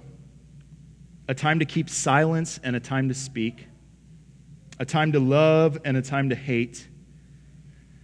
a 1.29 1.35
time 1.35 1.61
to 1.61 1.65
keep 1.65 1.89
silence 1.89 2.59
and 2.63 2.75
a 2.75 2.81
time 2.81 3.09
to 3.09 3.15
speak, 3.15 3.67
a 4.79 4.85
time 4.85 5.13
to 5.13 5.21
love 5.21 5.79
and 5.85 5.97
a 5.97 6.03
time 6.03 6.31
to 6.31 6.35
hate, 6.35 6.89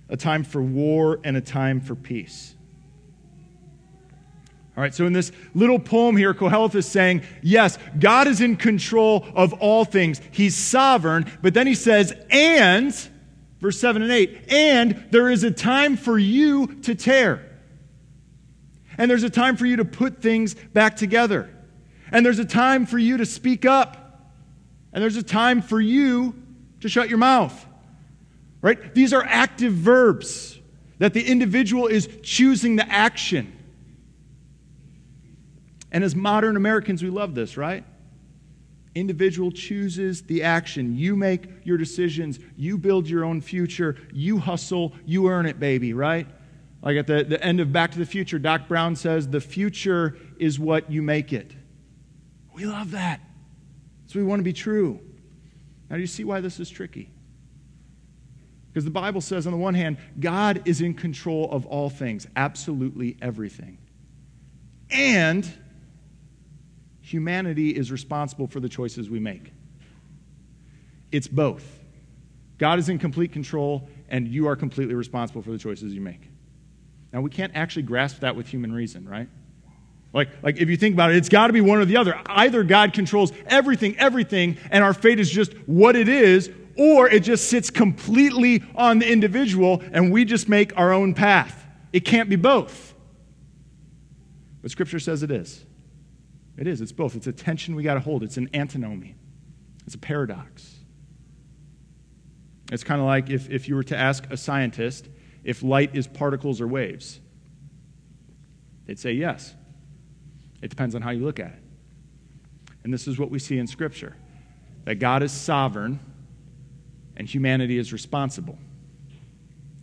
a 0.08 0.16
time 0.16 0.44
for 0.44 0.62
war 0.62 1.20
and 1.24 1.36
a 1.36 1.40
time 1.40 1.80
for 1.80 1.94
peace. 1.94 2.54
All 4.76 4.82
right, 4.82 4.94
so 4.94 5.06
in 5.06 5.12
this 5.14 5.32
little 5.54 5.78
poem 5.78 6.16
here, 6.16 6.34
Koheleth 6.34 6.74
is 6.74 6.86
saying, 6.86 7.22
yes, 7.42 7.78
God 7.98 8.28
is 8.28 8.42
in 8.42 8.56
control 8.56 9.26
of 9.34 9.54
all 9.54 9.86
things. 9.86 10.20
He's 10.30 10.54
sovereign, 10.54 11.30
but 11.40 11.54
then 11.54 11.66
he 11.66 11.74
says, 11.74 12.12
and 12.30 12.94
Verse 13.66 13.80
7 13.80 14.00
and 14.00 14.12
8. 14.12 14.44
And 14.46 15.06
there 15.10 15.28
is 15.28 15.42
a 15.42 15.50
time 15.50 15.96
for 15.96 16.16
you 16.16 16.68
to 16.82 16.94
tear. 16.94 17.44
And 18.96 19.10
there's 19.10 19.24
a 19.24 19.28
time 19.28 19.56
for 19.56 19.66
you 19.66 19.78
to 19.78 19.84
put 19.84 20.22
things 20.22 20.54
back 20.54 20.94
together. 20.94 21.50
And 22.12 22.24
there's 22.24 22.38
a 22.38 22.44
time 22.44 22.86
for 22.86 22.96
you 22.96 23.16
to 23.16 23.26
speak 23.26 23.64
up. 23.64 24.30
And 24.92 25.02
there's 25.02 25.16
a 25.16 25.22
time 25.24 25.62
for 25.62 25.80
you 25.80 26.40
to 26.82 26.88
shut 26.88 27.08
your 27.08 27.18
mouth. 27.18 27.66
Right? 28.62 28.94
These 28.94 29.12
are 29.12 29.24
active 29.24 29.72
verbs 29.72 30.60
that 30.98 31.12
the 31.12 31.26
individual 31.26 31.88
is 31.88 32.08
choosing 32.22 32.76
the 32.76 32.88
action. 32.88 33.52
And 35.90 36.04
as 36.04 36.14
modern 36.14 36.56
Americans, 36.56 37.02
we 37.02 37.10
love 37.10 37.34
this, 37.34 37.56
right? 37.56 37.82
Individual 38.96 39.52
chooses 39.52 40.22
the 40.22 40.42
action. 40.42 40.96
You 40.96 41.14
make 41.14 41.48
your 41.64 41.76
decisions. 41.76 42.40
You 42.56 42.78
build 42.78 43.08
your 43.08 43.24
own 43.24 43.40
future. 43.40 43.96
You 44.12 44.38
hustle. 44.38 44.94
You 45.04 45.28
earn 45.28 45.46
it, 45.46 45.60
baby, 45.60 45.92
right? 45.92 46.26
Like 46.82 46.96
at 46.96 47.06
the, 47.06 47.22
the 47.24 47.42
end 47.42 47.60
of 47.60 47.72
Back 47.72 47.92
to 47.92 47.98
the 47.98 48.06
Future, 48.06 48.38
Doc 48.38 48.68
Brown 48.68 48.96
says, 48.96 49.28
The 49.28 49.40
future 49.40 50.16
is 50.38 50.58
what 50.58 50.90
you 50.90 51.02
make 51.02 51.32
it. 51.32 51.52
We 52.54 52.64
love 52.64 52.92
that. 52.92 53.20
So 54.06 54.18
we 54.18 54.24
want 54.24 54.40
to 54.40 54.44
be 54.44 54.52
true. 54.52 54.98
Now, 55.90 55.96
do 55.96 56.00
you 56.00 56.06
see 56.06 56.24
why 56.24 56.40
this 56.40 56.58
is 56.58 56.70
tricky? 56.70 57.10
Because 58.72 58.84
the 58.84 58.90
Bible 58.90 59.20
says, 59.20 59.46
on 59.46 59.52
the 59.52 59.58
one 59.58 59.74
hand, 59.74 59.96
God 60.20 60.62
is 60.64 60.80
in 60.80 60.94
control 60.94 61.50
of 61.50 61.64
all 61.66 61.88
things, 61.88 62.26
absolutely 62.36 63.16
everything. 63.22 63.78
And 64.90 65.50
humanity 67.06 67.70
is 67.70 67.92
responsible 67.92 68.48
for 68.48 68.58
the 68.58 68.68
choices 68.68 69.08
we 69.08 69.20
make. 69.20 69.52
It's 71.12 71.28
both. 71.28 71.64
God 72.58 72.80
is 72.80 72.88
in 72.88 72.98
complete 72.98 73.30
control, 73.30 73.88
and 74.08 74.26
you 74.26 74.48
are 74.48 74.56
completely 74.56 74.94
responsible 74.94 75.40
for 75.40 75.52
the 75.52 75.58
choices 75.58 75.94
you 75.94 76.00
make. 76.00 76.28
Now, 77.12 77.20
we 77.20 77.30
can't 77.30 77.52
actually 77.54 77.84
grasp 77.84 78.20
that 78.20 78.34
with 78.34 78.48
human 78.48 78.72
reason, 78.72 79.08
right? 79.08 79.28
Like, 80.12 80.30
like 80.42 80.56
if 80.56 80.68
you 80.68 80.76
think 80.76 80.94
about 80.94 81.12
it, 81.12 81.16
it's 81.16 81.28
got 81.28 81.46
to 81.46 81.52
be 81.52 81.60
one 81.60 81.78
or 81.78 81.84
the 81.84 81.96
other. 81.96 82.20
Either 82.26 82.64
God 82.64 82.92
controls 82.92 83.32
everything, 83.46 83.96
everything, 83.98 84.56
and 84.72 84.82
our 84.82 84.94
fate 84.94 85.20
is 85.20 85.30
just 85.30 85.52
what 85.66 85.94
it 85.94 86.08
is, 86.08 86.50
or 86.76 87.08
it 87.08 87.20
just 87.20 87.48
sits 87.48 87.70
completely 87.70 88.64
on 88.74 88.98
the 88.98 89.10
individual 89.10 89.80
and 89.92 90.10
we 90.10 90.24
just 90.24 90.48
make 90.48 90.76
our 90.76 90.92
own 90.92 91.14
path. 91.14 91.66
It 91.92 92.00
can't 92.00 92.28
be 92.28 92.36
both. 92.36 92.94
But 94.60 94.72
Scripture 94.72 94.98
says 94.98 95.22
it 95.22 95.30
is. 95.30 95.65
It 96.56 96.66
is. 96.66 96.80
It's 96.80 96.92
both. 96.92 97.14
It's 97.16 97.26
a 97.26 97.32
tension 97.32 97.74
we 97.74 97.82
got 97.82 97.94
to 97.94 98.00
hold, 98.00 98.22
it's 98.22 98.36
an 98.36 98.48
antinomy, 98.54 99.14
it's 99.84 99.94
a 99.94 99.98
paradox. 99.98 100.74
It's 102.72 102.82
kind 102.82 103.00
of 103.00 103.06
like 103.06 103.30
if, 103.30 103.48
if 103.48 103.68
you 103.68 103.76
were 103.76 103.84
to 103.84 103.96
ask 103.96 104.28
a 104.30 104.36
scientist 104.36 105.08
if 105.44 105.62
light 105.62 105.94
is 105.94 106.08
particles 106.08 106.60
or 106.60 106.66
waves. 106.66 107.20
They'd 108.86 108.98
say 108.98 109.12
yes. 109.12 109.54
It 110.60 110.68
depends 110.70 110.96
on 110.96 111.02
how 111.02 111.10
you 111.10 111.24
look 111.24 111.38
at 111.38 111.52
it. 111.52 111.62
And 112.82 112.92
this 112.92 113.06
is 113.06 113.18
what 113.18 113.30
we 113.30 113.38
see 113.38 113.58
in 113.58 113.66
Scripture 113.66 114.16
that 114.84 114.96
God 114.96 115.22
is 115.22 115.32
sovereign 115.32 116.00
and 117.16 117.28
humanity 117.28 117.78
is 117.78 117.92
responsible. 117.92 118.58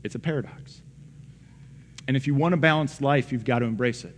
It's 0.03 0.15
a 0.15 0.19
paradox. 0.19 0.81
And 2.07 2.17
if 2.17 2.27
you 2.27 2.35
want 2.35 2.53
a 2.53 2.57
balanced 2.57 3.01
life, 3.01 3.31
you've 3.31 3.45
got 3.45 3.59
to 3.59 3.65
embrace 3.65 4.03
it. 4.03 4.15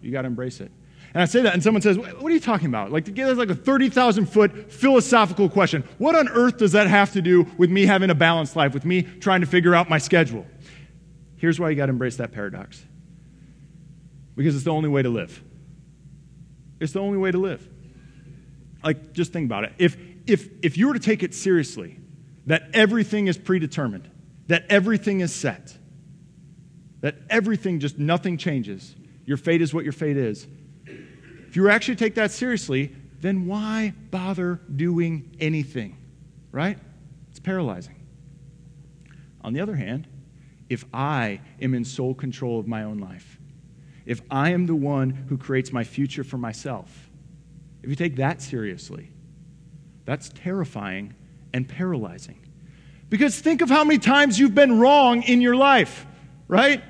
You've 0.00 0.12
got 0.12 0.22
to 0.22 0.28
embrace 0.28 0.60
it. 0.60 0.70
And 1.14 1.22
I 1.22 1.26
say 1.26 1.42
that, 1.42 1.54
and 1.54 1.62
someone 1.62 1.80
says, 1.80 1.96
What 1.96 2.24
are 2.24 2.30
you 2.30 2.40
talking 2.40 2.66
about? 2.66 2.90
Like, 2.90 3.04
that's 3.06 3.38
like 3.38 3.48
a 3.48 3.54
30,000 3.54 4.26
foot 4.26 4.72
philosophical 4.72 5.48
question. 5.48 5.84
What 5.98 6.16
on 6.16 6.28
earth 6.28 6.58
does 6.58 6.72
that 6.72 6.88
have 6.88 7.12
to 7.12 7.22
do 7.22 7.46
with 7.56 7.70
me 7.70 7.86
having 7.86 8.10
a 8.10 8.14
balanced 8.16 8.56
life, 8.56 8.74
with 8.74 8.84
me 8.84 9.02
trying 9.02 9.40
to 9.40 9.46
figure 9.46 9.76
out 9.76 9.88
my 9.88 9.98
schedule? 9.98 10.44
Here's 11.36 11.60
why 11.60 11.70
you 11.70 11.76
got 11.76 11.86
to 11.86 11.90
embrace 11.90 12.16
that 12.16 12.32
paradox 12.32 12.84
because 14.36 14.56
it's 14.56 14.64
the 14.64 14.72
only 14.72 14.88
way 14.88 15.02
to 15.02 15.08
live. 15.08 15.40
It's 16.80 16.92
the 16.92 17.00
only 17.00 17.18
way 17.18 17.30
to 17.30 17.38
live. 17.38 17.68
Like, 18.82 19.12
just 19.12 19.32
think 19.32 19.46
about 19.46 19.64
it. 19.64 19.72
If, 19.78 19.96
if, 20.26 20.48
if 20.62 20.76
you 20.76 20.88
were 20.88 20.94
to 20.94 21.00
take 21.00 21.22
it 21.22 21.32
seriously, 21.32 21.98
that 22.46 22.70
everything 22.74 23.28
is 23.28 23.38
predetermined, 23.38 24.10
that 24.48 24.66
everything 24.68 25.20
is 25.20 25.32
set, 25.32 25.76
that 27.00 27.16
everything 27.30 27.78
just 27.78 27.98
nothing 27.98 28.36
changes, 28.36 28.96
your 29.24 29.36
fate 29.36 29.62
is 29.62 29.72
what 29.72 29.84
your 29.84 29.92
fate 29.92 30.16
is, 30.16 30.46
if 31.54 31.58
you 31.58 31.68
actually 31.68 31.94
take 31.94 32.16
that 32.16 32.32
seriously, 32.32 32.92
then 33.20 33.46
why 33.46 33.94
bother 34.10 34.58
doing 34.74 35.36
anything? 35.38 35.96
Right? 36.50 36.76
It's 37.30 37.38
paralyzing. 37.38 37.94
On 39.42 39.52
the 39.52 39.60
other 39.60 39.76
hand, 39.76 40.08
if 40.68 40.84
I 40.92 41.40
am 41.62 41.74
in 41.74 41.84
sole 41.84 42.12
control 42.12 42.58
of 42.58 42.66
my 42.66 42.82
own 42.82 42.98
life, 42.98 43.38
if 44.04 44.20
I 44.32 44.50
am 44.50 44.66
the 44.66 44.74
one 44.74 45.10
who 45.10 45.38
creates 45.38 45.72
my 45.72 45.84
future 45.84 46.24
for 46.24 46.38
myself, 46.38 47.08
if 47.84 47.88
you 47.88 47.94
take 47.94 48.16
that 48.16 48.42
seriously, 48.42 49.12
that's 50.06 50.30
terrifying 50.30 51.14
and 51.52 51.68
paralyzing. 51.68 52.44
Because 53.10 53.38
think 53.38 53.62
of 53.62 53.68
how 53.68 53.84
many 53.84 54.00
times 54.00 54.40
you've 54.40 54.56
been 54.56 54.80
wrong 54.80 55.22
in 55.22 55.40
your 55.40 55.54
life, 55.54 56.04
right? 56.48 56.82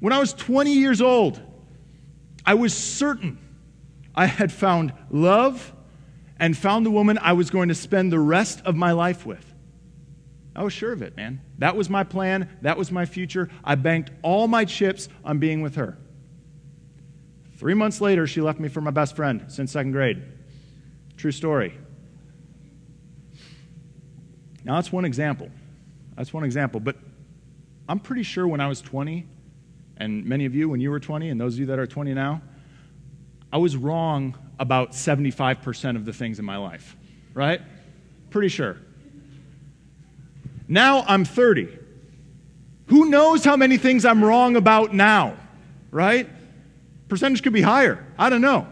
When 0.00 0.12
I 0.12 0.18
was 0.18 0.34
20 0.34 0.74
years 0.74 1.00
old, 1.00 1.40
I 2.44 2.52
was 2.52 2.74
certain 2.74 3.38
I 4.16 4.26
had 4.26 4.50
found 4.52 4.92
love 5.10 5.72
and 6.38 6.56
found 6.56 6.86
the 6.86 6.90
woman 6.90 7.18
I 7.20 7.32
was 7.32 7.50
going 7.50 7.68
to 7.68 7.74
spend 7.74 8.12
the 8.12 8.20
rest 8.20 8.60
of 8.64 8.74
my 8.74 8.92
life 8.92 9.26
with. 9.26 9.54
I 10.54 10.62
was 10.62 10.72
sure 10.72 10.92
of 10.92 11.02
it, 11.02 11.16
man. 11.16 11.40
That 11.58 11.76
was 11.76 11.90
my 11.90 12.02
plan. 12.02 12.48
That 12.62 12.78
was 12.78 12.90
my 12.90 13.04
future. 13.04 13.50
I 13.62 13.74
banked 13.74 14.10
all 14.22 14.48
my 14.48 14.64
chips 14.64 15.08
on 15.22 15.38
being 15.38 15.60
with 15.60 15.74
her. 15.74 15.98
Three 17.56 17.74
months 17.74 18.00
later, 18.00 18.26
she 18.26 18.40
left 18.40 18.58
me 18.58 18.68
for 18.68 18.80
my 18.80 18.90
best 18.90 19.16
friend 19.16 19.44
since 19.48 19.72
second 19.72 19.92
grade. 19.92 20.22
True 21.16 21.32
story. 21.32 21.78
Now, 24.64 24.76
that's 24.76 24.90
one 24.90 25.04
example. 25.04 25.50
That's 26.16 26.32
one 26.32 26.44
example. 26.44 26.80
But 26.80 26.96
I'm 27.88 27.98
pretty 27.98 28.22
sure 28.22 28.48
when 28.48 28.60
I 28.60 28.66
was 28.66 28.80
20, 28.80 29.26
and 29.98 30.24
many 30.24 30.44
of 30.46 30.54
you 30.54 30.68
when 30.68 30.80
you 30.80 30.90
were 30.90 31.00
20, 31.00 31.30
and 31.30 31.40
those 31.40 31.54
of 31.54 31.60
you 31.60 31.66
that 31.66 31.78
are 31.78 31.86
20 31.86 32.14
now, 32.14 32.42
I 33.52 33.58
was 33.58 33.76
wrong 33.76 34.36
about 34.58 34.92
75% 34.92 35.96
of 35.96 36.04
the 36.04 36.12
things 36.12 36.38
in 36.38 36.44
my 36.44 36.56
life, 36.56 36.96
right? 37.34 37.60
Pretty 38.30 38.48
sure. 38.48 38.76
Now 40.68 41.04
I'm 41.06 41.24
30. 41.24 41.68
Who 42.86 43.08
knows 43.08 43.44
how 43.44 43.56
many 43.56 43.76
things 43.76 44.04
I'm 44.04 44.22
wrong 44.22 44.56
about 44.56 44.94
now, 44.94 45.36
right? 45.90 46.28
Percentage 47.08 47.42
could 47.42 47.52
be 47.52 47.62
higher. 47.62 48.04
I 48.18 48.30
don't 48.30 48.40
know. 48.40 48.66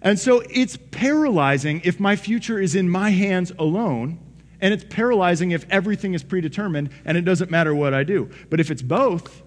And 0.00 0.18
so 0.18 0.42
it's 0.48 0.78
paralyzing 0.90 1.80
if 1.84 1.98
my 1.98 2.16
future 2.16 2.58
is 2.58 2.74
in 2.74 2.88
my 2.88 3.10
hands 3.10 3.52
alone, 3.58 4.20
and 4.60 4.74
it's 4.74 4.84
paralyzing 4.88 5.50
if 5.52 5.66
everything 5.70 6.14
is 6.14 6.22
predetermined 6.22 6.90
and 7.04 7.16
it 7.16 7.22
doesn't 7.22 7.50
matter 7.50 7.74
what 7.74 7.94
I 7.94 8.04
do. 8.04 8.30
But 8.50 8.60
if 8.60 8.70
it's 8.70 8.82
both, 8.82 9.42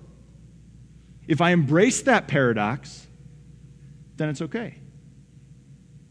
if 1.28 1.42
I 1.42 1.52
embrace 1.52 2.02
that 2.04 2.28
paradox, 2.28 3.08
then 4.22 4.30
it's 4.30 4.42
okay. 4.42 4.76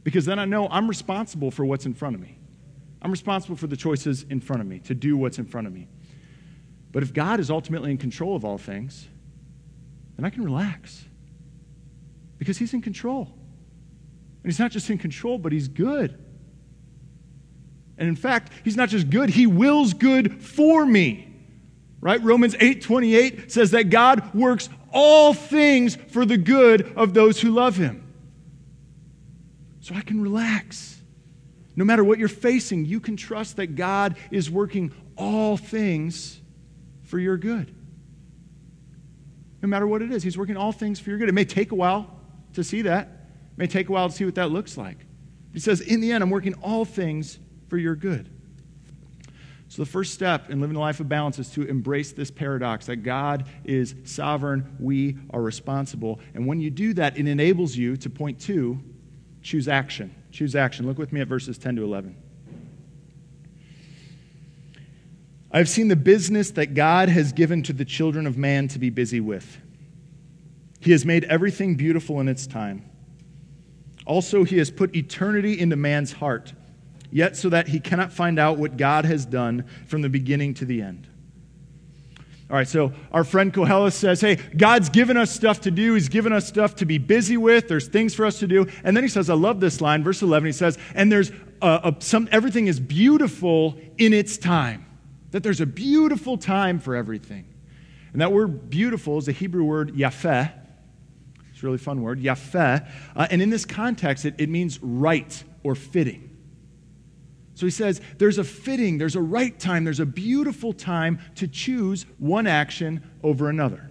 Because 0.03 0.25
then 0.25 0.39
I 0.39 0.45
know 0.45 0.69
I'm 0.69 0.89
responsible 0.89 1.51
for 1.51 1.65
what's 1.65 1.87
in 1.87 1.95
front 1.95 2.17
of 2.17 2.21
me. 2.21 2.39
I'm 3.03 3.11
responsible 3.11 3.57
for 3.57 3.67
the 3.67 3.77
choices 3.77 4.25
in 4.29 4.41
front 4.41 4.61
of 4.61 4.69
me, 4.69 4.81
to 4.81 4.95
do 4.95 5.17
what's 5.17 5.39
in 5.39 5.47
front 5.47 5.67
of 5.67 5.73
me. 5.73 5.89
But 6.93 7.03
if 7.03 7.15
God 7.15 7.41
is 7.41 7.51
ultimately 7.51 7.91
in 7.91 7.99
control 7.99 8.35
of 8.35 8.45
all 8.45 8.59
things, 8.59 9.07
then 10.17 10.25
I 10.25 10.31
can 10.31 10.45
relax. 10.45 11.05
Because 12.39 12.59
He's 12.59 12.75
in 12.75 12.83
control. 12.83 13.33
And 14.43 14.51
He's 14.51 14.59
not 14.59 14.71
just 14.71 14.91
in 14.91 14.99
control, 14.99 15.39
but 15.39 15.53
He's 15.53 15.69
good. 15.69 16.19
And 17.97 18.09
in 18.09 18.17
fact, 18.17 18.53
He's 18.65 18.77
not 18.77 18.89
just 18.89 19.09
good, 19.09 19.31
He 19.31 19.47
wills 19.47 19.95
good 19.95 20.43
for 20.43 20.85
me. 20.85 21.27
Right? 22.01 22.23
Romans 22.23 22.57
8 22.59 22.83
28 22.83 23.53
says 23.53 23.71
that 23.73 23.91
God 23.91 24.35
works 24.35 24.69
all 24.93 25.35
things 25.35 25.97
for 25.97 26.25
the 26.25 26.37
good 26.37 26.93
of 26.97 27.15
those 27.15 27.41
who 27.41 27.51
love 27.51 27.77
him. 27.77 28.07
So 29.81 29.95
I 29.95 30.03
can 30.03 30.21
relax. 30.21 31.01
No 31.77 31.85
matter 31.85 32.05
what 32.05 32.19
you're 32.19 32.29
facing, 32.29 32.85
you 32.85 33.01
can 33.01 33.17
trust 33.17 33.57
that 33.57 33.75
God 33.77 34.17
is 34.31 34.51
working 34.51 34.93
all 35.17 35.57
things 35.57 36.41
for 37.03 37.19
your 37.19 37.37
good. 37.37 37.75
No 39.63 39.69
matter 39.69 39.87
what 39.87 40.03
it 40.03 40.11
is, 40.11 40.23
He's 40.23 40.39
working 40.39 40.57
all 40.57 40.73
things 40.73 41.01
for 41.01 41.11
your 41.11 41.19
good. 41.19 41.29
It 41.29 41.35
may 41.35 41.45
take 41.45 41.73
a 41.73 41.75
while 41.75 42.19
to 42.55 42.65
see 42.65 42.83
that, 42.83 43.07
it 43.53 43.59
may 43.59 43.67
take 43.67 43.89
a 43.89 43.93
while 43.93 44.09
to 44.09 44.15
see 44.15 44.25
what 44.25 44.35
that 44.37 44.51
looks 44.51 44.77
like. 44.77 44.99
He 45.53 45.61
says, 45.61 45.81
In 45.81 46.01
the 46.01 46.13
end, 46.13 46.23
I'm 46.23 46.31
working 46.31 46.55
all 46.55 46.85
things 46.85 47.39
for 47.69 47.79
your 47.79 47.95
good. 47.95 48.31
So, 49.71 49.83
the 49.83 49.89
first 49.89 50.13
step 50.13 50.51
in 50.51 50.61
living 50.61 50.75
a 50.75 50.81
life 50.81 50.99
of 50.99 51.09
balance 51.09 51.39
is 51.39 51.49
to 51.51 51.63
embrace 51.63 52.11
this 52.11 52.29
paradox 52.29 52.87
that 52.87 53.05
God 53.05 53.47
is 53.65 53.95
sovereign, 54.03 54.77
we 54.81 55.17
are 55.31 55.41
responsible. 55.41 56.19
And 56.35 56.45
when 56.45 56.61
you 56.61 56.71
do 56.71 56.93
that, 56.95 57.17
it 57.17 57.29
enables 57.29 57.77
you 57.77 57.97
to 57.99 58.11
point 58.11 58.41
to 58.41 58.81
choose 59.43 59.69
action. 59.69 60.13
Choose 60.33 60.57
action. 60.57 60.89
Look 60.89 60.99
with 60.99 61.13
me 61.13 61.21
at 61.21 61.29
verses 61.29 61.57
10 61.57 61.77
to 61.77 61.85
11. 61.85 62.17
I 65.53 65.59
have 65.59 65.69
seen 65.69 65.87
the 65.87 65.95
business 65.95 66.51
that 66.51 66.75
God 66.75 67.09
has 67.09 67.33
given 67.33 67.63
to 67.63 67.73
the 67.73 67.85
children 67.85 68.27
of 68.27 68.37
man 68.37 68.67
to 68.69 68.81
be 68.81 68.91
busy 68.91 69.21
with. 69.21 69.61
He 70.81 70.91
has 70.91 71.07
made 71.07 71.23
everything 71.27 71.77
beautiful 71.77 72.19
in 72.19 72.27
its 72.27 72.45
time. 72.49 72.91
Also, 74.05 74.43
He 74.43 74.59
has 74.59 74.69
put 74.69 74.97
eternity 74.97 75.61
into 75.61 75.77
man's 75.77 76.11
heart 76.11 76.55
yet 77.11 77.37
so 77.37 77.49
that 77.49 77.69
he 77.69 77.81
cannot 77.81 78.13
find 78.13 78.39
out 78.39 78.59
what 78.59 78.77
God 78.77 79.05
has 79.05 79.27
done 79.27 79.65
from 79.87 80.03
the 80.03 80.09
beginning 80.09 80.55
to 80.55 80.65
the 80.65 80.83
end. 80.83 81.07
All 82.51 82.57
right, 82.57 82.67
so 82.67 82.93
our 83.13 83.23
friend 83.23 83.55
Koheleth 83.55 83.93
says, 83.93 84.21
Hey, 84.21 84.35
God's 84.35 84.89
given 84.89 85.17
us 85.17 85.31
stuff 85.31 85.61
to 85.61 85.71
do. 85.71 85.95
He's 85.95 86.09
given 86.09 86.33
us 86.33 86.49
stuff 86.49 86.75
to 86.77 86.85
be 86.85 86.99
busy 86.99 87.37
with. 87.37 87.69
There's 87.69 87.87
things 87.87 88.13
for 88.13 88.27
us 88.27 88.41
to 88.41 88.49
do. 88.49 88.67
And 88.83 88.97
then 88.97 89.05
he 89.05 89.09
says, 89.09 89.31
I 89.31 89.35
love 89.35 89.61
this 89.61 89.81
line, 89.81 90.03
verse 90.03 90.21
11. 90.21 90.47
He 90.47 90.53
says, 90.53 90.77
And 90.97 91.13
there's 91.13 91.31
a, 91.63 91.95
a, 91.97 91.97
some, 92.01 92.29
everything 92.33 92.67
is 92.67 92.81
beautiful 92.81 93.79
in 93.99 94.13
its 94.13 94.37
time. 94.37 94.85
That 95.31 95.45
there's 95.45 95.61
a 95.61 95.67
beautiful 95.67 96.37
time 96.37 96.81
for 96.81 96.97
everything. 96.97 97.47
And 98.13 98.21
that 98.21 98.33
word 98.33 98.69
beautiful 98.69 99.19
is 99.19 99.27
the 99.27 99.33
Hebrew 99.33 99.63
word 99.63 99.95
yafeh. 99.95 100.53
It's 101.53 101.63
a 101.63 101.67
really 101.67 101.79
fun 101.79 102.03
word, 102.03 102.21
yafeh. 102.21 102.89
Uh, 103.15 103.29
and 103.31 103.41
in 103.41 103.51
this 103.51 103.65
context, 103.65 104.25
it, 104.25 104.35
it 104.39 104.49
means 104.49 104.81
right 104.83 105.45
or 105.63 105.77
fitting. 105.77 106.30
So 107.61 107.67
he 107.67 107.71
says 107.71 108.01
there's 108.17 108.39
a 108.39 108.45
fitting, 108.45 108.97
there's 108.97 109.17
a 109.17 109.21
right 109.21 109.59
time, 109.61 109.85
there's 109.85 110.01
a 110.01 110.07
beautiful 110.07 110.73
time 110.73 111.19
to 111.35 111.47
choose 111.47 112.07
one 112.17 112.47
action 112.47 113.03
over 113.23 113.51
another. 113.51 113.91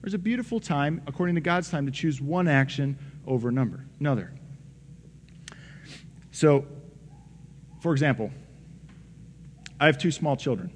There's 0.00 0.14
a 0.14 0.18
beautiful 0.18 0.60
time, 0.60 1.02
according 1.06 1.34
to 1.34 1.42
God's 1.42 1.68
time, 1.68 1.84
to 1.84 1.92
choose 1.92 2.18
one 2.18 2.48
action 2.48 2.98
over 3.26 3.50
another. 3.50 4.32
So, 6.30 6.64
for 7.82 7.92
example, 7.92 8.30
I 9.78 9.84
have 9.84 9.98
two 9.98 10.10
small 10.10 10.38
children. 10.38 10.72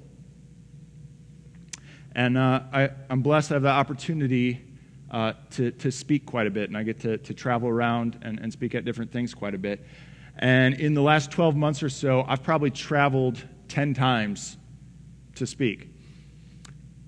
And 2.13 2.37
uh, 2.37 2.61
I, 2.71 2.89
am 3.09 3.23
blessed 3.23 3.47
to 3.47 3.55
have 3.55 3.63
the 3.63 3.69
opportunity 3.69 4.61
uh, 5.09 5.33
to, 5.53 5.71
to 5.71 5.91
speak 5.91 6.27
quite 6.27 6.45
a 6.45 6.51
bit, 6.51 6.69
and 6.69 6.77
I 6.77 6.83
get 6.83 6.99
to, 6.99 7.17
to 7.17 7.33
travel 7.33 7.67
around 7.67 8.19
and, 8.21 8.39
and 8.39 8.53
speak 8.53 8.75
at 8.75 8.85
different 8.85 9.11
things 9.11 9.33
quite 9.33 9.55
a 9.55 9.57
bit. 9.57 9.83
And 10.37 10.75
in 10.75 10.93
the 10.93 11.01
last 11.01 11.31
12 11.31 11.55
months 11.55 11.81
or 11.81 11.89
so, 11.89 12.25
I've 12.27 12.43
probably 12.43 12.71
traveled 12.71 13.41
10 13.69 13.93
times 13.93 14.57
to 15.35 15.47
speak. 15.47 15.89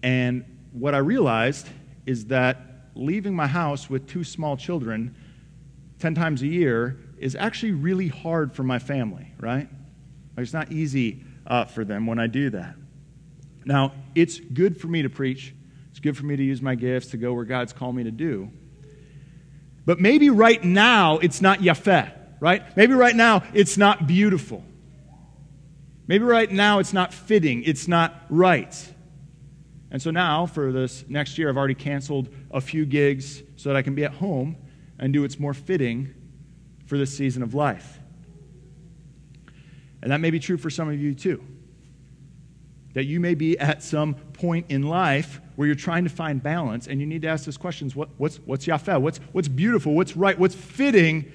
And 0.01 0.45
what 0.71 0.95
I 0.95 0.99
realized 0.99 1.67
is 2.05 2.25
that 2.27 2.89
leaving 2.95 3.35
my 3.35 3.47
house 3.47 3.89
with 3.89 4.07
two 4.07 4.23
small 4.23 4.57
children 4.57 5.15
10 5.99 6.15
times 6.15 6.41
a 6.41 6.47
year 6.47 6.99
is 7.17 7.35
actually 7.35 7.71
really 7.71 8.07
hard 8.07 8.53
for 8.53 8.63
my 8.63 8.79
family, 8.79 9.33
right? 9.39 9.67
It's 10.37 10.53
not 10.53 10.71
easy 10.71 11.23
uh, 11.47 11.65
for 11.65 11.83
them 11.83 12.05
when 12.05 12.19
I 12.19 12.27
do 12.27 12.51
that. 12.51 12.75
Now, 13.65 13.93
it's 14.13 14.39
good 14.39 14.79
for 14.79 14.87
me 14.87 15.01
to 15.01 15.09
preach, 15.09 15.53
it's 15.89 15.99
good 15.99 16.15
for 16.15 16.25
me 16.25 16.35
to 16.35 16.43
use 16.43 16.61
my 16.61 16.75
gifts 16.75 17.07
to 17.07 17.17
go 17.17 17.33
where 17.33 17.45
God's 17.45 17.73
called 17.73 17.95
me 17.95 18.03
to 18.03 18.11
do. 18.11 18.51
But 19.85 19.99
maybe 19.99 20.29
right 20.29 20.63
now 20.63 21.17
it's 21.17 21.41
not 21.41 21.59
Yafeh, 21.59 22.11
right? 22.39 22.75
Maybe 22.77 22.93
right 22.93 23.15
now 23.15 23.43
it's 23.53 23.77
not 23.77 24.07
beautiful. 24.07 24.63
Maybe 26.07 26.23
right 26.23 26.49
now 26.49 26.79
it's 26.79 26.93
not 26.93 27.13
fitting, 27.13 27.63
it's 27.63 27.87
not 27.87 28.15
right. 28.29 28.93
And 29.89 30.01
so 30.01 30.11
now, 30.11 30.45
for 30.45 30.71
this 30.71 31.05
next 31.07 31.37
year, 31.37 31.49
I've 31.49 31.57
already 31.57 31.75
canceled 31.75 32.29
a 32.51 32.59
few 32.59 32.85
gigs 32.85 33.41
so 33.55 33.69
that 33.69 33.75
I 33.77 33.81
can 33.81 33.95
be 33.95 34.03
at 34.03 34.13
home 34.13 34.57
and 34.99 35.13
do 35.13 35.21
what's 35.21 35.39
more 35.39 35.53
fitting 35.53 36.13
for 36.85 36.97
this 36.97 37.15
season 37.15 37.43
of 37.43 37.53
life. 37.53 37.99
And 40.01 40.11
that 40.11 40.19
may 40.19 40.29
be 40.29 40.39
true 40.39 40.57
for 40.57 40.69
some 40.69 40.89
of 40.89 40.99
you 40.99 41.13
too. 41.13 41.43
That 42.93 43.05
you 43.05 43.19
may 43.19 43.35
be 43.35 43.57
at 43.59 43.83
some 43.83 44.15
point 44.15 44.67
in 44.69 44.83
life 44.83 45.39
where 45.55 45.67
you're 45.67 45.75
trying 45.75 46.03
to 46.03 46.09
find 46.09 46.41
balance 46.41 46.87
and 46.87 46.99
you 46.99 47.05
need 47.05 47.21
to 47.23 47.27
ask 47.27 47.45
those 47.45 47.57
questions 47.57 47.95
what, 47.95 48.09
what's, 48.17 48.37
what's 48.37 48.65
Yafeh? 48.65 49.01
What's, 49.01 49.19
what's 49.31 49.47
beautiful? 49.47 49.93
What's 49.93 50.15
right? 50.15 50.37
What's 50.37 50.55
fitting 50.55 51.31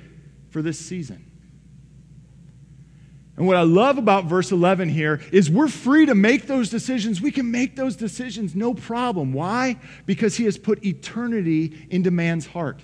for 0.52 0.62
this 0.62 0.78
season? 0.78 1.32
And 3.36 3.46
what 3.46 3.56
I 3.56 3.62
love 3.62 3.96
about 3.96 4.26
verse 4.26 4.52
11 4.52 4.90
here 4.90 5.20
is 5.32 5.50
we're 5.50 5.68
free 5.68 6.06
to 6.06 6.14
make 6.14 6.46
those 6.46 6.68
decisions. 6.68 7.20
We 7.20 7.30
can 7.30 7.50
make 7.50 7.76
those 7.76 7.96
decisions 7.96 8.54
no 8.54 8.74
problem. 8.74 9.32
Why? 9.32 9.80
Because 10.04 10.36
he 10.36 10.44
has 10.44 10.58
put 10.58 10.84
eternity 10.84 11.86
into 11.90 12.10
man's 12.10 12.46
heart. 12.46 12.80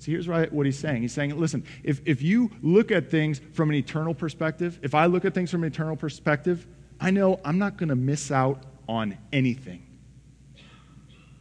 See, 0.00 0.10
here's 0.10 0.28
what 0.28 0.66
he's 0.66 0.78
saying. 0.78 1.02
He's 1.02 1.12
saying, 1.12 1.38
listen, 1.38 1.64
if, 1.82 2.02
if 2.04 2.20
you 2.20 2.50
look 2.60 2.90
at 2.90 3.10
things 3.10 3.40
from 3.52 3.70
an 3.70 3.76
eternal 3.76 4.14
perspective, 4.14 4.78
if 4.82 4.94
I 4.94 5.06
look 5.06 5.24
at 5.24 5.32
things 5.32 5.50
from 5.50 5.62
an 5.62 5.72
eternal 5.72 5.96
perspective, 5.96 6.66
I 7.00 7.10
know 7.10 7.40
I'm 7.44 7.58
not 7.58 7.78
going 7.78 7.88
to 7.88 7.96
miss 7.96 8.30
out 8.30 8.64
on 8.88 9.16
anything. 9.32 9.93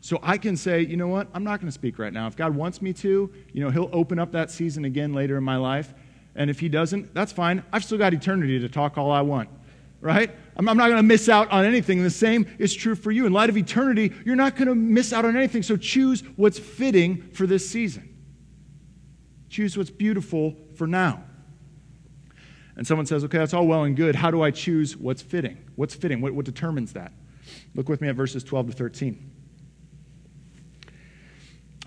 So 0.03 0.19
I 0.21 0.37
can 0.37 0.57
say, 0.57 0.81
you 0.81 0.97
know 0.97 1.07
what? 1.07 1.29
I'm 1.33 1.45
not 1.45 1.61
going 1.61 1.69
to 1.69 1.71
speak 1.71 1.97
right 1.97 2.11
now. 2.11 2.27
If 2.27 2.35
God 2.35 2.53
wants 2.53 2.81
me 2.81 2.91
to, 2.91 3.31
you 3.53 3.63
know, 3.63 3.69
He'll 3.69 3.89
open 3.93 4.19
up 4.19 4.33
that 4.33 4.51
season 4.51 4.83
again 4.83 5.13
later 5.13 5.37
in 5.37 5.45
my 5.45 5.55
life. 5.55 5.93
And 6.35 6.49
if 6.49 6.59
He 6.59 6.67
doesn't, 6.67 7.13
that's 7.13 7.31
fine. 7.31 7.63
I've 7.71 7.85
still 7.85 7.97
got 7.97 8.13
eternity 8.13 8.59
to 8.59 8.67
talk 8.67 8.97
all 8.97 9.11
I 9.11 9.21
want, 9.21 9.47
right? 10.01 10.29
I'm, 10.57 10.67
I'm 10.67 10.75
not 10.75 10.87
going 10.87 10.97
to 10.97 11.03
miss 11.03 11.29
out 11.29 11.49
on 11.51 11.63
anything. 11.63 11.99
And 11.99 12.05
the 12.05 12.11
same 12.11 12.45
is 12.59 12.73
true 12.73 12.95
for 12.95 13.11
you. 13.11 13.25
In 13.25 13.31
light 13.31 13.49
of 13.49 13.55
eternity, 13.55 14.11
you're 14.25 14.35
not 14.35 14.57
going 14.57 14.67
to 14.67 14.75
miss 14.75 15.13
out 15.13 15.23
on 15.23 15.37
anything. 15.37 15.63
So 15.63 15.77
choose 15.77 16.19
what's 16.35 16.59
fitting 16.59 17.29
for 17.31 17.47
this 17.47 17.69
season. 17.69 18.13
Choose 19.47 19.77
what's 19.77 19.89
beautiful 19.89 20.57
for 20.75 20.85
now. 20.85 21.23
And 22.75 22.85
someone 22.85 23.05
says, 23.05 23.23
okay, 23.23 23.37
that's 23.37 23.53
all 23.53 23.67
well 23.67 23.85
and 23.85 23.95
good. 23.95 24.15
How 24.15 24.31
do 24.31 24.41
I 24.41 24.51
choose 24.51 24.97
what's 24.97 25.21
fitting? 25.21 25.59
What's 25.77 25.95
fitting? 25.95 26.19
What, 26.19 26.33
what 26.33 26.43
determines 26.43 26.91
that? 26.91 27.13
Look 27.73 27.87
with 27.87 28.01
me 28.01 28.09
at 28.09 28.17
verses 28.17 28.43
12 28.43 28.71
to 28.71 28.73
13. 28.73 29.29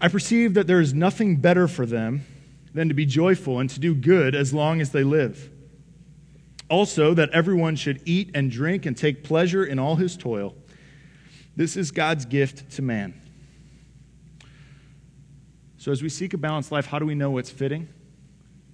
I 0.01 0.09
perceive 0.09 0.55
that 0.55 0.67
there 0.67 0.81
is 0.81 0.93
nothing 0.93 1.37
better 1.37 1.67
for 1.67 1.87
them 1.87 2.27
than 2.75 2.89
to 2.89 2.95
be 2.95 3.07
joyful 3.07 3.59
and 3.61 3.71
to 3.71 3.81
do 3.81 3.95
good 3.95 4.35
as 4.35 4.53
long 4.53 4.81
as 4.81 4.91
they 4.91 5.03
live. 5.03 5.51
Also, 6.69 7.15
that 7.15 7.31
everyone 7.31 7.77
should 7.77 8.03
eat 8.05 8.31
and 8.35 8.51
drink 8.51 8.85
and 8.85 8.97
take 8.97 9.25
pleasure 9.25 9.65
in 9.65 9.79
all 9.79 9.97
his 9.97 10.17
toil. 10.17 10.55
This 11.55 11.77
is 11.77 11.91
God's 11.91 12.27
gift 12.27 12.71
to 12.73 12.83
man. 12.83 13.19
So, 15.79 15.93
as 15.93 16.03
we 16.03 16.09
seek 16.09 16.35
a 16.35 16.39
balanced 16.39 16.73
life, 16.73 16.87
how 16.87 16.99
do 16.99 17.07
we 17.07 17.15
know 17.15 17.31
what's 17.31 17.51
fitting? 17.51 17.89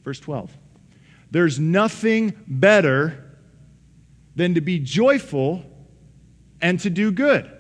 Verse 0.02 0.18
12. 0.18 0.50
There's 1.30 1.60
nothing 1.60 2.34
better 2.48 3.38
than 4.34 4.54
to 4.54 4.60
be 4.60 4.78
joyful 4.78 5.64
and 6.60 6.80
to 6.80 6.90
do 6.90 7.12
good. 7.12 7.51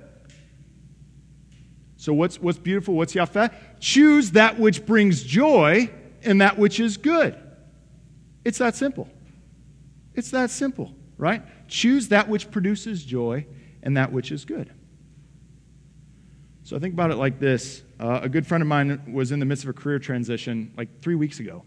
So, 2.02 2.12
what's, 2.12 2.40
what's 2.40 2.58
beautiful? 2.58 2.94
What's 2.94 3.14
Yafeh? 3.14 3.54
Choose 3.78 4.32
that 4.32 4.58
which 4.58 4.84
brings 4.84 5.22
joy 5.22 5.88
and 6.24 6.40
that 6.40 6.58
which 6.58 6.80
is 6.80 6.96
good. 6.96 7.40
It's 8.44 8.58
that 8.58 8.74
simple. 8.74 9.08
It's 10.12 10.32
that 10.32 10.50
simple, 10.50 10.92
right? 11.16 11.44
Choose 11.68 12.08
that 12.08 12.28
which 12.28 12.50
produces 12.50 13.04
joy 13.04 13.46
and 13.84 13.96
that 13.96 14.10
which 14.10 14.32
is 14.32 14.44
good. 14.44 14.68
So 16.64 16.74
I 16.74 16.80
think 16.80 16.92
about 16.92 17.12
it 17.12 17.18
like 17.18 17.38
this. 17.38 17.84
Uh, 18.00 18.18
a 18.24 18.28
good 18.28 18.48
friend 18.48 18.62
of 18.62 18.66
mine 18.66 19.12
was 19.12 19.30
in 19.30 19.38
the 19.38 19.46
midst 19.46 19.62
of 19.62 19.70
a 19.70 19.72
career 19.72 20.00
transition 20.00 20.74
like 20.76 21.02
three 21.02 21.14
weeks 21.14 21.38
ago. 21.38 21.62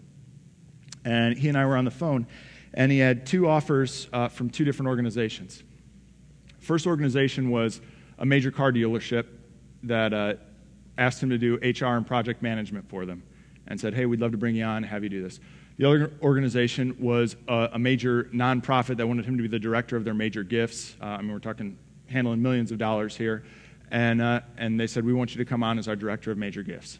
And 1.06 1.38
he 1.38 1.48
and 1.48 1.58
I 1.58 1.66
were 1.66 1.78
on 1.78 1.86
the 1.86 1.92
phone, 1.92 2.28
and 2.74 2.92
he 2.92 3.00
had 3.00 3.26
two 3.26 3.48
offers 3.48 4.10
uh, 4.12 4.28
from 4.28 4.50
two 4.50 4.66
different 4.66 4.90
organizations. 4.90 5.64
First 6.60 6.88
organization 6.88 7.52
was 7.52 7.80
a 8.18 8.26
major 8.26 8.52
car 8.52 8.74
dealership 8.74 9.28
that 9.88 10.14
uh, 10.14 10.34
asked 10.98 11.22
him 11.22 11.30
to 11.30 11.38
do 11.38 11.56
HR 11.58 11.96
and 11.96 12.06
project 12.06 12.42
management 12.42 12.90
for 12.90 13.06
them 13.06 13.24
and 13.68 13.80
said, 13.80 13.94
Hey, 13.94 14.06
we'd 14.06 14.22
love 14.22 14.32
to 14.32 14.38
bring 14.38 14.56
you 14.56 14.64
on, 14.64 14.84
have 14.84 15.04
you 15.04 15.10
do 15.10 15.24
this. 15.24 15.40
The 15.78 15.86
other 15.86 16.12
organization 16.22 16.96
was 17.00 17.36
a, 17.48 17.70
a 17.74 17.80
major 17.80 18.26
nonprofit 18.34 18.98
that 18.98 19.08
wanted 19.08 19.26
him 19.26 19.36
to 19.38 19.44
be 19.44 19.50
the 19.50 19.60
director 19.60 19.98
of 19.98 20.06
their 20.06 20.14
major 20.14 20.44
gifts. 20.44 20.96
Uh, 21.02 21.06
I 21.06 21.22
mean, 21.22 21.34
we're 21.34 21.40
talking 21.40 21.78
handling 22.08 22.42
millions 22.42 22.72
of 22.72 22.78
dollars 22.78 23.18
here 23.18 23.44
and, 23.92 24.22
uh, 24.22 24.42
and 24.58 24.80
they 24.80 24.88
said, 24.88 25.06
We 25.06 25.14
want 25.14 25.36
you 25.36 25.38
to 25.44 25.46
come 25.46 25.64
on 25.64 25.78
as 25.80 25.88
our 25.88 25.96
director 25.96 26.32
of 26.32 26.38
major 26.38 26.64
gifts. 26.64 27.00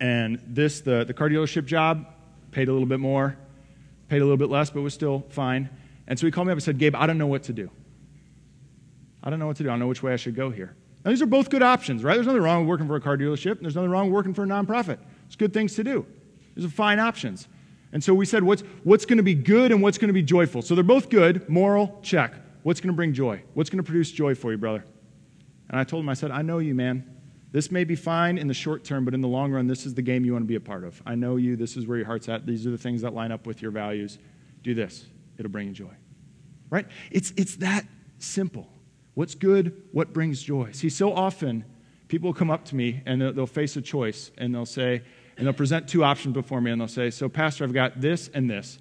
And 0.00 0.40
this, 0.46 0.80
the, 0.80 1.04
the 1.04 1.14
car 1.14 1.28
dealership 1.28 1.66
job, 1.66 2.06
paid 2.50 2.68
a 2.68 2.72
little 2.72 2.88
bit 2.88 3.00
more, 3.00 3.36
paid 4.08 4.18
a 4.18 4.24
little 4.24 4.36
bit 4.36 4.50
less, 4.50 4.70
but 4.70 4.80
was 4.82 4.94
still 4.94 5.24
fine. 5.30 5.68
And 6.06 6.18
so 6.18 6.26
he 6.26 6.30
called 6.30 6.46
me 6.46 6.52
up 6.52 6.56
and 6.56 6.62
said, 6.62 6.78
Gabe, 6.78 6.94
I 6.94 7.06
don't 7.06 7.18
know 7.18 7.26
what 7.26 7.44
to 7.44 7.52
do. 7.52 7.70
I 9.22 9.30
don't 9.30 9.38
know 9.38 9.46
what 9.46 9.56
to 9.56 9.62
do. 9.62 9.68
I 9.68 9.72
don't 9.72 9.80
know 9.80 9.88
which 9.88 10.02
way 10.02 10.12
I 10.12 10.16
should 10.16 10.36
go 10.36 10.50
here. 10.50 10.76
Now, 11.04 11.10
these 11.10 11.22
are 11.22 11.26
both 11.26 11.50
good 11.50 11.62
options, 11.62 12.02
right? 12.02 12.14
There's 12.14 12.26
nothing 12.26 12.42
wrong 12.42 12.60
with 12.60 12.68
working 12.68 12.86
for 12.86 12.96
a 12.96 13.00
car 13.00 13.16
dealership, 13.16 13.60
there's 13.60 13.76
nothing 13.76 13.90
wrong 13.90 14.06
with 14.06 14.14
working 14.14 14.34
for 14.34 14.44
a 14.44 14.46
nonprofit. 14.46 14.98
It's 15.26 15.36
good 15.36 15.52
things 15.52 15.74
to 15.76 15.84
do. 15.84 16.06
These 16.54 16.64
are 16.64 16.70
fine 16.70 16.98
options. 16.98 17.48
And 17.92 18.02
so 18.02 18.12
we 18.14 18.26
said, 18.26 18.42
what's, 18.42 18.62
what's 18.82 19.06
going 19.06 19.18
to 19.18 19.22
be 19.22 19.34
good 19.34 19.72
and 19.72 19.80
what's 19.80 19.98
going 19.98 20.08
to 20.08 20.14
be 20.14 20.22
joyful? 20.22 20.62
So 20.62 20.74
they're 20.74 20.84
both 20.84 21.08
good, 21.08 21.48
moral, 21.48 21.98
check. 22.02 22.34
What's 22.62 22.80
going 22.80 22.92
to 22.92 22.96
bring 22.96 23.12
joy? 23.12 23.42
What's 23.54 23.70
going 23.70 23.78
to 23.78 23.84
produce 23.84 24.10
joy 24.10 24.34
for 24.34 24.50
you, 24.50 24.58
brother? 24.58 24.84
And 25.70 25.78
I 25.78 25.84
told 25.84 26.02
him, 26.02 26.08
I 26.08 26.14
said, 26.14 26.30
I 26.30 26.42
know 26.42 26.58
you, 26.58 26.74
man. 26.74 27.16
This 27.52 27.70
may 27.70 27.84
be 27.84 27.94
fine 27.94 28.38
in 28.38 28.48
the 28.48 28.54
short 28.54 28.84
term, 28.84 29.04
but 29.04 29.14
in 29.14 29.20
the 29.20 29.28
long 29.28 29.52
run, 29.52 29.66
this 29.66 29.86
is 29.86 29.94
the 29.94 30.02
game 30.02 30.24
you 30.24 30.32
want 30.32 30.42
to 30.42 30.48
be 30.48 30.56
a 30.56 30.60
part 30.60 30.84
of. 30.84 31.00
I 31.06 31.14
know 31.14 31.36
you. 31.36 31.56
This 31.56 31.76
is 31.76 31.86
where 31.86 31.96
your 31.96 32.06
heart's 32.06 32.28
at. 32.28 32.44
These 32.44 32.66
are 32.66 32.70
the 32.70 32.78
things 32.78 33.02
that 33.02 33.14
line 33.14 33.32
up 33.32 33.46
with 33.46 33.62
your 33.62 33.70
values. 33.70 34.18
Do 34.62 34.74
this, 34.74 35.06
it'll 35.38 35.50
bring 35.50 35.68
you 35.68 35.72
joy. 35.72 35.94
Right? 36.68 36.86
It's, 37.10 37.32
it's 37.36 37.56
that 37.56 37.86
simple. 38.18 38.68
What's 39.16 39.34
good? 39.34 39.82
What 39.92 40.12
brings 40.12 40.42
joy? 40.42 40.72
See, 40.72 40.90
so 40.90 41.10
often 41.10 41.64
people 42.06 42.34
come 42.34 42.50
up 42.50 42.66
to 42.66 42.76
me 42.76 43.02
and 43.06 43.22
they'll, 43.22 43.32
they'll 43.32 43.46
face 43.46 43.74
a 43.76 43.80
choice 43.80 44.30
and 44.36 44.54
they'll 44.54 44.66
say, 44.66 45.00
and 45.38 45.46
they'll 45.46 45.54
present 45.54 45.88
two 45.88 46.04
options 46.04 46.34
before 46.34 46.60
me 46.60 46.70
and 46.70 46.78
they'll 46.78 46.86
say, 46.86 47.08
So, 47.08 47.26
Pastor, 47.26 47.64
I've 47.64 47.72
got 47.72 47.98
this 47.98 48.28
and 48.34 48.48
this. 48.48 48.78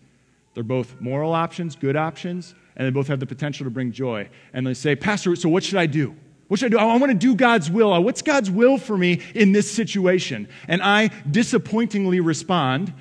They're 0.54 0.66
both 0.66 1.00
moral 1.00 1.34
options, 1.34 1.78
good 1.78 1.96
options, 1.96 2.54
and 2.76 2.86
they 2.86 2.92
both 2.92 3.08
have 3.08 3.22
the 3.22 3.26
potential 3.26 3.64
to 3.64 3.70
bring 3.70 3.94
joy. 3.94 4.30
And 4.52 4.68
they 4.68 4.74
say, 4.74 4.94
Pastor, 4.94 5.34
so 5.38 5.48
what 5.48 5.64
should 5.64 5.78
I 5.78 5.86
do? 5.86 6.14
What 6.50 6.60
should 6.60 6.74
I 6.74 6.78
do? 6.78 6.80
I 6.80 6.98
want 6.98 7.14
to 7.14 7.18
do 7.18 7.34
God's 7.34 7.72
will. 7.72 7.94
Uh, 7.94 8.02
what's 8.02 8.22
God's 8.22 8.52
will 8.52 8.78
for 8.78 8.98
me 8.98 9.22
in 9.36 9.54
this 9.54 9.72
situation? 9.72 10.50
And 10.68 10.84
I 10.84 11.12
disappointingly 11.32 12.20
respond 12.20 12.94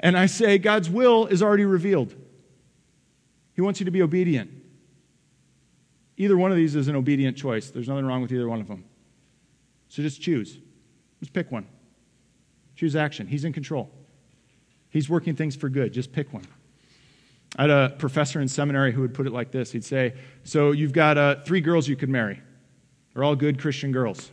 and 0.00 0.18
I 0.18 0.26
say, 0.26 0.58
God's 0.58 0.90
will 0.90 1.26
is 1.26 1.40
already 1.40 1.66
revealed. 1.66 2.16
He 3.54 3.60
wants 3.60 3.78
you 3.78 3.84
to 3.84 3.92
be 3.92 4.02
obedient. 4.02 4.59
Either 6.20 6.36
one 6.36 6.50
of 6.50 6.58
these 6.58 6.76
is 6.76 6.86
an 6.86 6.96
obedient 6.96 7.34
choice. 7.34 7.70
There's 7.70 7.88
nothing 7.88 8.04
wrong 8.04 8.20
with 8.20 8.30
either 8.30 8.46
one 8.46 8.60
of 8.60 8.68
them. 8.68 8.84
So 9.88 10.02
just 10.02 10.20
choose. 10.20 10.58
Just 11.18 11.32
pick 11.32 11.50
one. 11.50 11.66
Choose 12.76 12.94
action. 12.94 13.26
He's 13.26 13.46
in 13.46 13.54
control. 13.54 13.90
He's 14.90 15.08
working 15.08 15.34
things 15.34 15.56
for 15.56 15.70
good. 15.70 15.94
Just 15.94 16.12
pick 16.12 16.30
one. 16.34 16.44
I 17.56 17.62
had 17.62 17.70
a 17.70 17.94
professor 17.96 18.38
in 18.38 18.48
seminary 18.48 18.92
who 18.92 19.00
would 19.00 19.14
put 19.14 19.26
it 19.26 19.32
like 19.32 19.50
this 19.50 19.72
He'd 19.72 19.82
say, 19.82 20.12
So 20.44 20.72
you've 20.72 20.92
got 20.92 21.16
uh, 21.16 21.36
three 21.36 21.62
girls 21.62 21.88
you 21.88 21.96
could 21.96 22.10
marry. 22.10 22.38
They're 23.14 23.24
all 23.24 23.34
good 23.34 23.58
Christian 23.58 23.90
girls. 23.90 24.30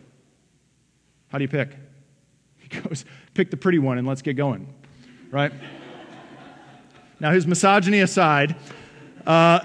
How 1.29 1.37
do 1.37 1.45
you 1.45 1.49
pick? 1.49 1.73
He 2.57 2.81
goes, 2.81 3.05
Pick 3.33 3.49
the 3.49 3.55
pretty 3.55 3.79
one 3.79 3.97
and 3.97 4.05
let's 4.05 4.21
get 4.21 4.33
going. 4.33 4.73
Right? 5.31 5.53
now, 7.21 7.31
his 7.31 7.47
misogyny 7.47 8.01
aside, 8.01 8.57
uh, 9.25 9.61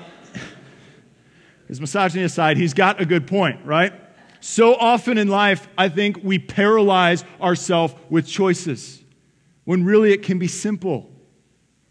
his 1.73 1.81
misogyny 1.81 2.23
aside, 2.23 2.59
he's 2.59 2.75
got 2.75 3.01
a 3.01 3.07
good 3.07 3.27
point, 3.27 3.65
right? 3.65 3.95
So 4.41 4.75
often 4.75 5.17
in 5.17 5.29
life, 5.29 5.67
I 5.79 5.89
think 5.89 6.19
we 6.23 6.39
paralyze 6.39 7.25
ourselves 7.41 7.95
with 8.11 8.27
choices 8.27 9.03
when 9.65 9.83
really 9.83 10.13
it 10.13 10.23
can 10.23 10.39
be 10.39 10.49
simple. 10.49 11.11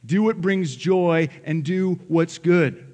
Do 0.06 0.22
what 0.22 0.39
brings 0.39 0.76
joy 0.76 1.30
and 1.44 1.63
do 1.63 1.94
what's 2.08 2.38
good. 2.38 2.94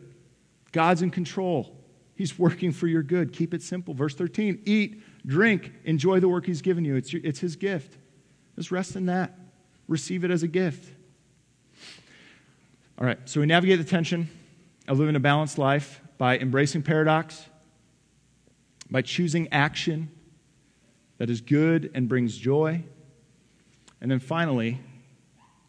God's 0.71 1.02
in 1.02 1.12
control. 1.12 1.76
He's 2.15 2.39
working 2.39 2.71
for 2.71 2.88
your 2.88 3.04
good. 3.04 3.34
Keep 3.34 3.54
it 3.54 3.62
simple. 3.63 3.93
Verse 3.93 4.15
13 4.15 4.62
eat, 4.63 5.04
drink, 5.26 5.73
enjoy 5.84 6.21
the 6.21 6.30
work 6.30 6.45
He's 6.45 6.62
given 6.62 6.86
you. 6.86 6.95
It's, 6.95 7.13
it's 7.13 7.41
His 7.41 7.58
gift. 7.58 7.97
Just 8.56 8.71
rest 8.71 8.95
in 8.95 9.08
that. 9.08 9.38
Receive 9.89 10.23
it 10.23 10.32
as 10.32 10.41
a 10.41 10.47
gift. 10.47 10.89
All 12.97 13.06
right, 13.06 13.19
so 13.26 13.41
we 13.41 13.45
navigate 13.45 13.78
the 13.78 13.84
tension 13.84 14.30
of 14.88 15.00
living 15.00 15.17
a 15.17 15.19
balanced 15.19 15.58
life 15.58 16.00
by 16.17 16.38
embracing 16.38 16.84
paradox, 16.84 17.45
by 18.89 19.01
choosing 19.01 19.47
action 19.51 20.10
that 21.17 21.30
is 21.30 21.41
good 21.41 21.91
and 21.93 22.08
brings 22.08 22.38
joy. 22.38 22.84
And 24.01 24.10
then 24.10 24.19
finally, 24.19 24.80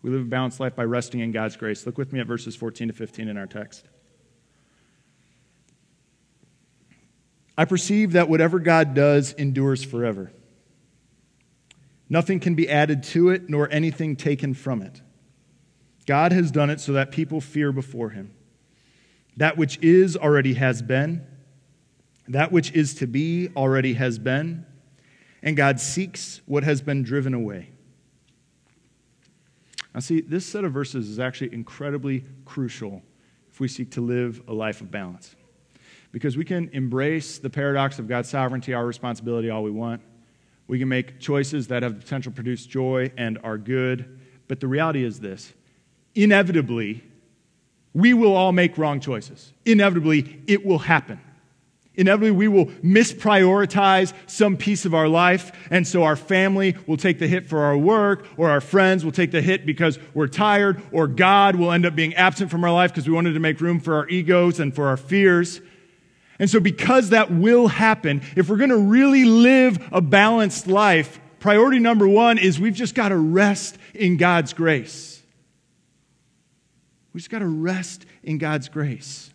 we 0.03 0.11
live 0.11 0.23
a 0.23 0.25
balanced 0.25 0.61
life 0.61 0.77
by 0.77 0.85
resting 0.85 1.21
in 1.21 1.33
God's 1.33 1.57
grace. 1.57 1.85
Look 1.87 1.99
with 1.99 2.13
me 2.13 2.21
at 2.21 2.27
verses 2.27 2.55
14 2.55 2.89
to 2.89 2.95
15 2.95 3.29
in 3.29 3.37
our 3.37 3.47
text. 3.47 3.85
I 7.57 7.65
perceive 7.65 8.13
that 8.13 8.29
whatever 8.29 8.61
God 8.61 8.95
does 8.95 9.33
endures 9.33 9.83
forever. 9.83 10.31
Nothing 12.09 12.41
can 12.41 12.55
be 12.55 12.71
added 12.71 13.03
to 13.05 13.31
it, 13.31 13.51
nor 13.51 13.69
anything 13.71 14.17
taken 14.17 14.55
from 14.55 14.81
it. 14.81 15.03
God 16.07 16.33
has 16.33 16.51
done 16.51 16.71
it 16.71 16.81
so 16.81 16.93
that 16.93 17.11
people 17.11 17.41
fear 17.41 17.73
before 17.73 18.11
him. 18.11 18.33
That 19.39 19.57
which 19.57 19.79
is 19.81 20.17
already 20.17 20.55
has 20.55 20.83
been, 20.83 21.25
that 22.27 22.51
which 22.51 22.73
is 22.73 22.95
to 22.95 23.07
be 23.07 23.49
already 23.57 23.95
has 23.95 24.19
been, 24.19 24.67
and 25.45 25.57
God 25.57 25.79
seeks 25.79 26.41
what 26.47 26.65
has 26.65 26.83
been 26.83 27.05
driven 27.05 27.35
away. 27.35 27.71
Now, 29.95 30.01
see, 30.01 30.23
this 30.23 30.45
set 30.45 30.65
of 30.65 30.73
verses 30.73 31.09
is 31.09 31.21
actually 31.21 31.55
incredibly 31.55 32.25
crucial 32.45 33.01
if 33.49 33.61
we 33.61 33.69
seek 33.69 33.93
to 33.93 34.01
live 34.01 34.43
a 34.49 34.53
life 34.53 34.81
of 34.81 34.91
balance. 34.91 35.37
Because 36.11 36.37
we 36.37 36.45
can 36.45 36.69
embrace 36.73 37.39
the 37.39 37.49
paradox 37.49 38.01
of 38.01 38.09
God's 38.09 38.29
sovereignty, 38.29 38.75
our 38.75 38.87
responsibility, 38.87 39.51
all 39.51 39.63
we 39.63 39.71
want. 39.71 40.03
We 40.67 40.81
can 40.81 40.89
make 40.89 41.21
choices 41.21 41.69
that 41.69 41.85
have 41.85 41.95
the 41.95 42.01
potential 42.01 42.33
to 42.33 42.35
produce 42.35 42.67
joy 42.67 43.13
and 43.17 43.39
are 43.45 43.57
good. 43.57 44.19
But 44.49 44.59
the 44.59 44.67
reality 44.67 45.05
is 45.05 45.21
this 45.21 45.53
inevitably, 46.17 47.05
we 47.95 48.15
will 48.15 48.35
all 48.35 48.53
make 48.53 48.79
wrong 48.79 49.01
choices. 49.01 49.53
Inevitably, 49.65 50.43
it 50.47 50.65
will 50.65 50.79
happen. 50.79 51.21
Inevitably, 51.99 52.31
we 52.31 52.47
will 52.47 52.67
misprioritize 52.67 54.13
some 54.29 54.57
piece 54.57 54.85
of 54.85 54.95
our 54.95 55.09
life, 55.09 55.51
and 55.69 55.85
so 55.85 56.05
our 56.05 56.15
family 56.15 56.77
will 56.87 56.97
take 56.97 57.19
the 57.19 57.27
hit 57.27 57.49
for 57.49 57.65
our 57.65 57.77
work, 57.77 58.25
or 58.37 58.51
our 58.51 58.61
friends 58.61 59.05
will 59.05 59.11
take 59.11 59.33
the 59.33 59.43
hit 59.43 59.67
because 59.67 59.99
we're 60.15 60.29
tired, 60.29 60.81
or 60.93 61.09
God 61.09 61.57
will 61.57 61.73
end 61.73 61.85
up 61.85 61.97
being 61.97 62.15
absent 62.15 62.53
from 62.53 62.63
our 62.63 62.73
life 62.73 62.93
because 62.93 63.09
we 63.09 63.15
wanted 63.15 63.33
to 63.33 63.41
make 63.41 63.61
room 63.61 63.81
for 63.81 63.97
our 63.97 64.09
egos 64.09 64.61
and 64.61 64.73
for 64.73 64.87
our 64.87 64.97
fears. 64.97 65.61
And 66.39 66.49
so, 66.49 66.61
because 66.61 67.11
that 67.11 67.33
will 67.33 67.67
happen, 67.67 68.23
if 68.37 68.49
we're 68.49 68.59
going 68.59 68.71
to 68.71 68.79
really 68.79 69.25
live 69.25 69.85
a 69.91 70.01
balanced 70.01 70.69
life, 70.69 71.19
priority 71.41 71.81
number 71.81 72.07
one 72.07 72.39
is 72.39 72.61
we've 72.61 72.75
just 72.75 72.95
got 72.95 73.09
to 73.09 73.17
rest 73.17 73.77
in 73.93 74.19
God's 74.19 74.53
grace. 74.53 75.21
We 77.19 77.21
just 77.21 77.31
got 77.31 77.41
to 77.41 77.49
rest 77.49 78.07
in 78.23 78.39
God's 78.39 78.69
grace. 78.69 79.35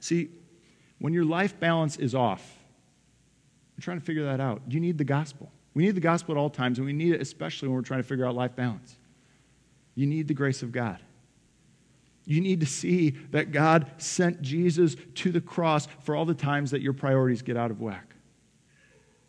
See, 0.00 0.28
when 0.98 1.12
your 1.12 1.24
life 1.24 1.60
balance 1.60 1.96
is 1.98 2.16
off, 2.16 2.58
you're 3.76 3.84
trying 3.84 4.00
to 4.00 4.04
figure 4.04 4.24
that 4.24 4.40
out. 4.40 4.60
You 4.66 4.80
need 4.80 4.98
the 4.98 5.04
gospel. 5.04 5.52
We 5.74 5.84
need 5.84 5.94
the 5.94 6.00
gospel 6.00 6.34
at 6.34 6.38
all 6.38 6.50
times, 6.50 6.78
and 6.78 6.84
we 6.84 6.92
need 6.92 7.14
it 7.14 7.20
especially 7.20 7.68
when 7.68 7.76
we're 7.76 7.82
trying 7.82 8.00
to 8.00 8.08
figure 8.08 8.26
out 8.26 8.34
life 8.34 8.56
balance. 8.56 8.96
You 9.94 10.08
need 10.08 10.26
the 10.26 10.34
grace 10.34 10.64
of 10.64 10.72
God. 10.72 10.98
You 12.24 12.40
need 12.40 12.58
to 12.58 12.66
see 12.66 13.10
that 13.30 13.52
God 13.52 13.92
sent 13.98 14.42
Jesus 14.42 14.96
to 15.14 15.30
the 15.30 15.40
cross 15.40 15.86
for 16.00 16.16
all 16.16 16.24
the 16.24 16.34
times 16.34 16.72
that 16.72 16.82
your 16.82 16.92
priorities 16.92 17.42
get 17.42 17.56
out 17.56 17.70
of 17.70 17.80
whack. 17.80 18.16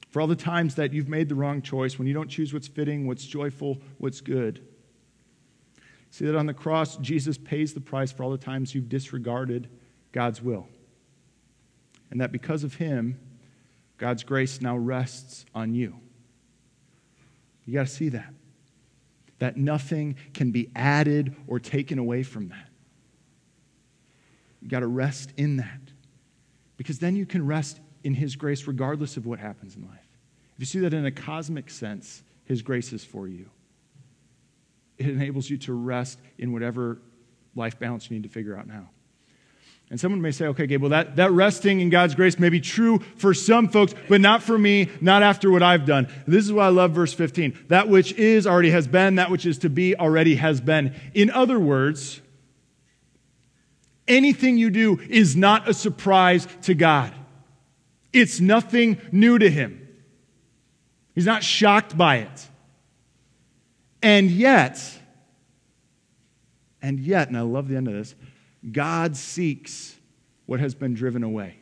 For 0.10 0.20
all 0.20 0.26
the 0.26 0.36
times 0.36 0.74
that 0.74 0.94
you've 0.94 1.10
made 1.10 1.30
the 1.30 1.36
wrong 1.36 1.62
choice, 1.62 2.00
when 2.00 2.08
you 2.08 2.16
don't 2.16 2.28
choose 2.28 2.56
what's 2.56 2.68
fitting, 2.68 3.06
what's 3.06 3.24
joyful, 3.24 3.78
what's 4.00 4.20
good. 4.20 4.66
See 6.14 6.26
that 6.26 6.36
on 6.36 6.46
the 6.46 6.54
cross, 6.54 6.98
Jesus 6.98 7.40
pays 7.40 7.74
the 7.74 7.82
price 7.82 8.12
for 8.12 8.24
all 8.24 8.30
the 8.30 8.38
times 8.38 8.76
you've 8.76 8.88
disregarded 8.88 9.68
God's 10.12 10.44
will 10.44 10.68
and 12.14 12.22
that 12.22 12.32
because 12.32 12.64
of 12.64 12.76
him, 12.76 13.20
God's 13.98 14.24
grace 14.24 14.62
now 14.62 14.78
rests 14.78 15.48
on 15.56 15.74
you. 15.74 15.96
You 17.66 17.74
got 17.74 17.88
to 17.88 17.92
see 17.92 18.10
that. 18.10 18.32
That 19.40 19.58
nothing 19.58 20.18
can 20.36 20.52
be 20.52 20.70
added 20.76 21.36
or 21.48 21.60
taken 21.60 21.98
away 21.98 22.22
from 22.22 22.50
that. 22.50 22.70
You 24.62 24.70
got 24.70 24.82
to 24.82 24.88
rest 24.88 25.34
in 25.38 25.58
that. 25.58 25.80
Because 26.78 27.00
then 27.00 27.16
you 27.16 27.26
can 27.26 27.48
rest 27.48 27.80
in 28.04 28.14
His 28.14 28.36
grace 28.36 28.68
regardless 28.68 29.18
of 29.18 29.26
what 29.26 29.40
happens 29.40 29.76
in 29.76 29.82
life. 29.82 30.20
If 30.54 30.60
you 30.60 30.66
see 30.68 30.80
that 30.82 30.94
in 30.94 31.08
a 31.08 31.12
cosmic 31.12 31.72
sense, 31.72 32.22
His 32.46 32.62
grace 32.62 32.94
is 32.94 33.04
for 33.04 33.28
you. 33.28 33.50
It 34.98 35.08
enables 35.08 35.50
you 35.50 35.58
to 35.60 35.74
rest 35.74 36.20
in 36.38 36.54
whatever 36.54 37.00
life 37.56 37.80
balance 37.80 38.10
you 38.10 38.16
need 38.16 38.24
to 38.24 38.30
figure 38.30 38.58
out 38.58 38.68
now. 38.68 38.90
And 39.90 40.00
someone 40.00 40.22
may 40.22 40.32
say, 40.32 40.48
okay, 40.48 40.66
Gabe, 40.66 40.82
well, 40.82 40.90
that, 40.90 41.18
that 41.18 41.32
resting 41.32 41.80
in 41.80 41.90
God's 41.90 42.16
grace 42.16 42.40
may 42.40 42.50
be 42.50 42.60
true 42.60 43.00
for 43.16 43.34
some 43.34 43.68
folks, 43.68 43.94
but 44.10 44.22
not 44.22 44.42
for 44.42 44.58
me, 44.58 44.90
not 45.02 45.22
after 45.22 45.52
what 45.52 45.62
I've 45.62 45.86
done. 45.86 46.08
This 46.26 46.46
is 46.46 46.54
why 46.54 46.66
I 46.66 46.70
love 46.70 46.94
verse 46.94 47.14
15. 47.14 47.66
That 47.68 47.90
which 47.90 48.14
is 48.14 48.48
already 48.48 48.72
has 48.72 48.88
been, 48.88 49.16
that 49.16 49.30
which 49.30 49.46
is 49.46 49.60
to 49.60 49.70
be 49.70 49.96
already 49.96 50.36
has 50.36 50.62
been. 50.62 50.96
In 51.14 51.30
other 51.30 51.60
words, 51.60 52.22
anything 54.08 54.58
you 54.58 54.70
do 54.72 55.00
is 55.10 55.36
not 55.36 55.70
a 55.70 55.74
surprise 55.74 56.48
to 56.64 56.74
God, 56.74 57.14
it's 58.12 58.40
nothing 58.40 59.00
new 59.12 59.38
to 59.38 59.50
Him. 59.50 59.80
He's 61.14 61.26
not 61.28 61.44
shocked 61.44 61.96
by 61.96 62.18
it. 62.18 62.50
And 64.04 64.30
yet, 64.30 65.00
and 66.82 67.00
yet, 67.00 67.30
and 67.30 67.38
I 67.38 67.42
love 67.42 67.70
the 67.70 67.78
end 67.78 67.88
of 67.88 67.94
this, 67.94 68.16
God 68.70 69.16
seeks 69.16 69.96
what 70.46 70.60
has 70.60 70.76
been 70.76 70.94
driven 70.94 71.24
away. 71.24 71.56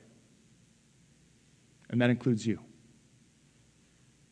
And 1.92 2.02
that 2.02 2.10
includes 2.10 2.46
you. 2.48 2.60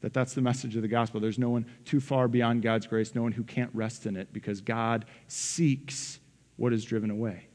That 0.01 0.13
that's 0.13 0.33
the 0.33 0.41
message 0.41 0.75
of 0.75 0.81
the 0.81 0.87
gospel. 0.87 1.19
There's 1.19 1.37
no 1.37 1.49
one 1.49 1.65
too 1.85 1.99
far 1.99 2.27
beyond 2.27 2.63
God's 2.63 2.87
grace, 2.87 3.13
no 3.13 3.21
one 3.21 3.33
who 3.33 3.43
can't 3.43 3.69
rest 3.73 4.05
in 4.05 4.15
it 4.15 4.33
because 4.33 4.61
God 4.61 5.05
seeks 5.27 6.19
what 6.55 6.73
is 6.73 6.83
driven 6.83 7.11
away. 7.11 7.47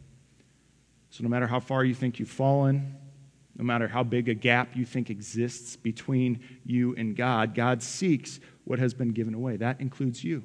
So 1.10 1.24
no 1.24 1.30
matter 1.30 1.46
how 1.46 1.58
far 1.58 1.84
you 1.84 1.94
think 1.94 2.18
you've 2.18 2.28
fallen, 2.28 2.96
no 3.56 3.64
matter 3.64 3.88
how 3.88 4.02
big 4.02 4.28
a 4.28 4.34
gap 4.34 4.74
you 4.74 4.84
think 4.84 5.10
exists 5.10 5.76
between 5.76 6.40
you 6.64 6.94
and 6.96 7.14
God, 7.16 7.54
God 7.54 7.82
seeks 7.82 8.40
what 8.64 8.78
has 8.78 8.94
been 8.94 9.12
given 9.12 9.34
away. 9.34 9.56
That 9.56 9.80
includes 9.80 10.24
you. 10.24 10.42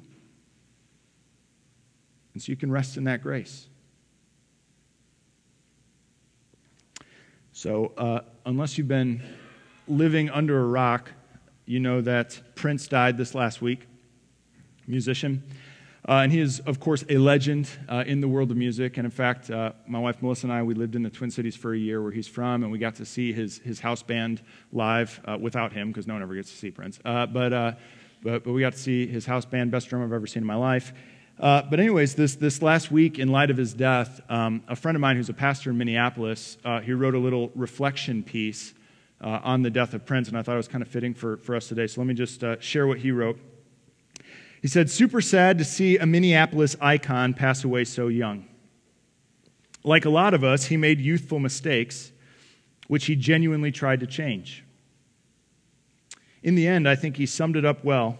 And 2.34 2.42
so 2.42 2.50
you 2.50 2.56
can 2.56 2.70
rest 2.70 2.96
in 2.96 3.04
that 3.04 3.22
grace. 3.22 3.66
So, 7.52 7.92
uh, 7.96 8.20
unless 8.46 8.78
you've 8.78 8.88
been 8.88 9.20
living 9.88 10.30
under 10.30 10.60
a 10.60 10.66
rock, 10.66 11.10
you 11.66 11.80
know 11.80 12.00
that 12.00 12.40
Prince 12.54 12.88
died 12.88 13.18
this 13.18 13.34
last 13.34 13.60
week, 13.60 13.86
musician. 14.86 15.42
Uh, 16.10 16.22
and 16.24 16.32
he 16.32 16.40
is, 16.40 16.58
of 16.66 16.80
course, 16.80 17.04
a 17.08 17.18
legend 17.18 17.70
uh, 17.88 18.02
in 18.04 18.20
the 18.20 18.26
world 18.26 18.50
of 18.50 18.56
music. 18.56 18.96
And 18.96 19.04
in 19.04 19.12
fact, 19.12 19.48
uh, 19.48 19.74
my 19.86 20.00
wife 20.00 20.20
Melissa 20.20 20.46
and 20.48 20.52
I, 20.52 20.60
we 20.60 20.74
lived 20.74 20.96
in 20.96 21.04
the 21.04 21.08
Twin 21.08 21.30
Cities 21.30 21.54
for 21.54 21.72
a 21.72 21.78
year 21.78 22.02
where 22.02 22.10
he's 22.10 22.26
from, 22.26 22.64
and 22.64 22.72
we 22.72 22.80
got 22.80 22.96
to 22.96 23.06
see 23.06 23.32
his, 23.32 23.58
his 23.58 23.78
house 23.78 24.02
band 24.02 24.42
live 24.72 25.20
uh, 25.24 25.38
without 25.40 25.72
him 25.72 25.86
because 25.92 26.08
no 26.08 26.14
one 26.14 26.22
ever 26.24 26.34
gets 26.34 26.50
to 26.50 26.56
see 26.56 26.72
Prince. 26.72 26.98
Uh, 27.04 27.26
but, 27.26 27.52
uh, 27.52 27.72
but, 28.24 28.42
but 28.42 28.52
we 28.52 28.60
got 28.60 28.72
to 28.72 28.78
see 28.80 29.06
his 29.06 29.24
house 29.24 29.44
band, 29.44 29.70
best 29.70 29.88
drum 29.88 30.02
I've 30.02 30.12
ever 30.12 30.26
seen 30.26 30.42
in 30.42 30.48
my 30.48 30.56
life. 30.56 30.92
But, 31.38 31.78
anyways, 31.78 32.16
this, 32.16 32.34
this 32.34 32.60
last 32.60 32.90
week, 32.90 33.20
in 33.20 33.28
light 33.28 33.52
of 33.52 33.56
his 33.56 33.72
death, 33.72 34.20
um, 34.28 34.64
a 34.66 34.74
friend 34.74 34.96
of 34.96 35.00
mine 35.00 35.14
who's 35.14 35.28
a 35.28 35.32
pastor 35.32 35.70
in 35.70 35.78
Minneapolis, 35.78 36.58
he 36.82 36.92
wrote 36.92 37.14
a 37.14 37.20
little 37.20 37.52
reflection 37.54 38.24
piece 38.24 38.74
on 39.20 39.62
the 39.62 39.70
death 39.70 39.94
of 39.94 40.04
Prince, 40.06 40.26
and 40.26 40.36
I 40.36 40.42
thought 40.42 40.54
it 40.54 40.56
was 40.56 40.66
kind 40.66 40.82
of 40.82 40.88
fitting 40.88 41.14
for, 41.14 41.36
for 41.36 41.54
us 41.54 41.68
today. 41.68 41.86
So 41.86 42.00
let 42.00 42.08
me 42.08 42.14
just 42.14 42.42
share 42.58 42.88
what 42.88 42.98
he 42.98 43.12
wrote. 43.12 43.38
He 44.60 44.68
said, 44.68 44.90
Super 44.90 45.20
sad 45.20 45.58
to 45.58 45.64
see 45.64 45.96
a 45.98 46.06
Minneapolis 46.06 46.76
icon 46.80 47.34
pass 47.34 47.64
away 47.64 47.84
so 47.84 48.08
young. 48.08 48.46
Like 49.82 50.04
a 50.04 50.10
lot 50.10 50.34
of 50.34 50.44
us, 50.44 50.66
he 50.66 50.76
made 50.76 51.00
youthful 51.00 51.38
mistakes, 51.38 52.12
which 52.86 53.06
he 53.06 53.16
genuinely 53.16 53.72
tried 53.72 54.00
to 54.00 54.06
change. 54.06 54.64
In 56.42 56.54
the 56.54 56.66
end, 56.66 56.88
I 56.88 56.96
think 56.96 57.16
he 57.16 57.26
summed 57.26 57.56
it 57.56 57.64
up 57.64 57.84
well 57.84 58.18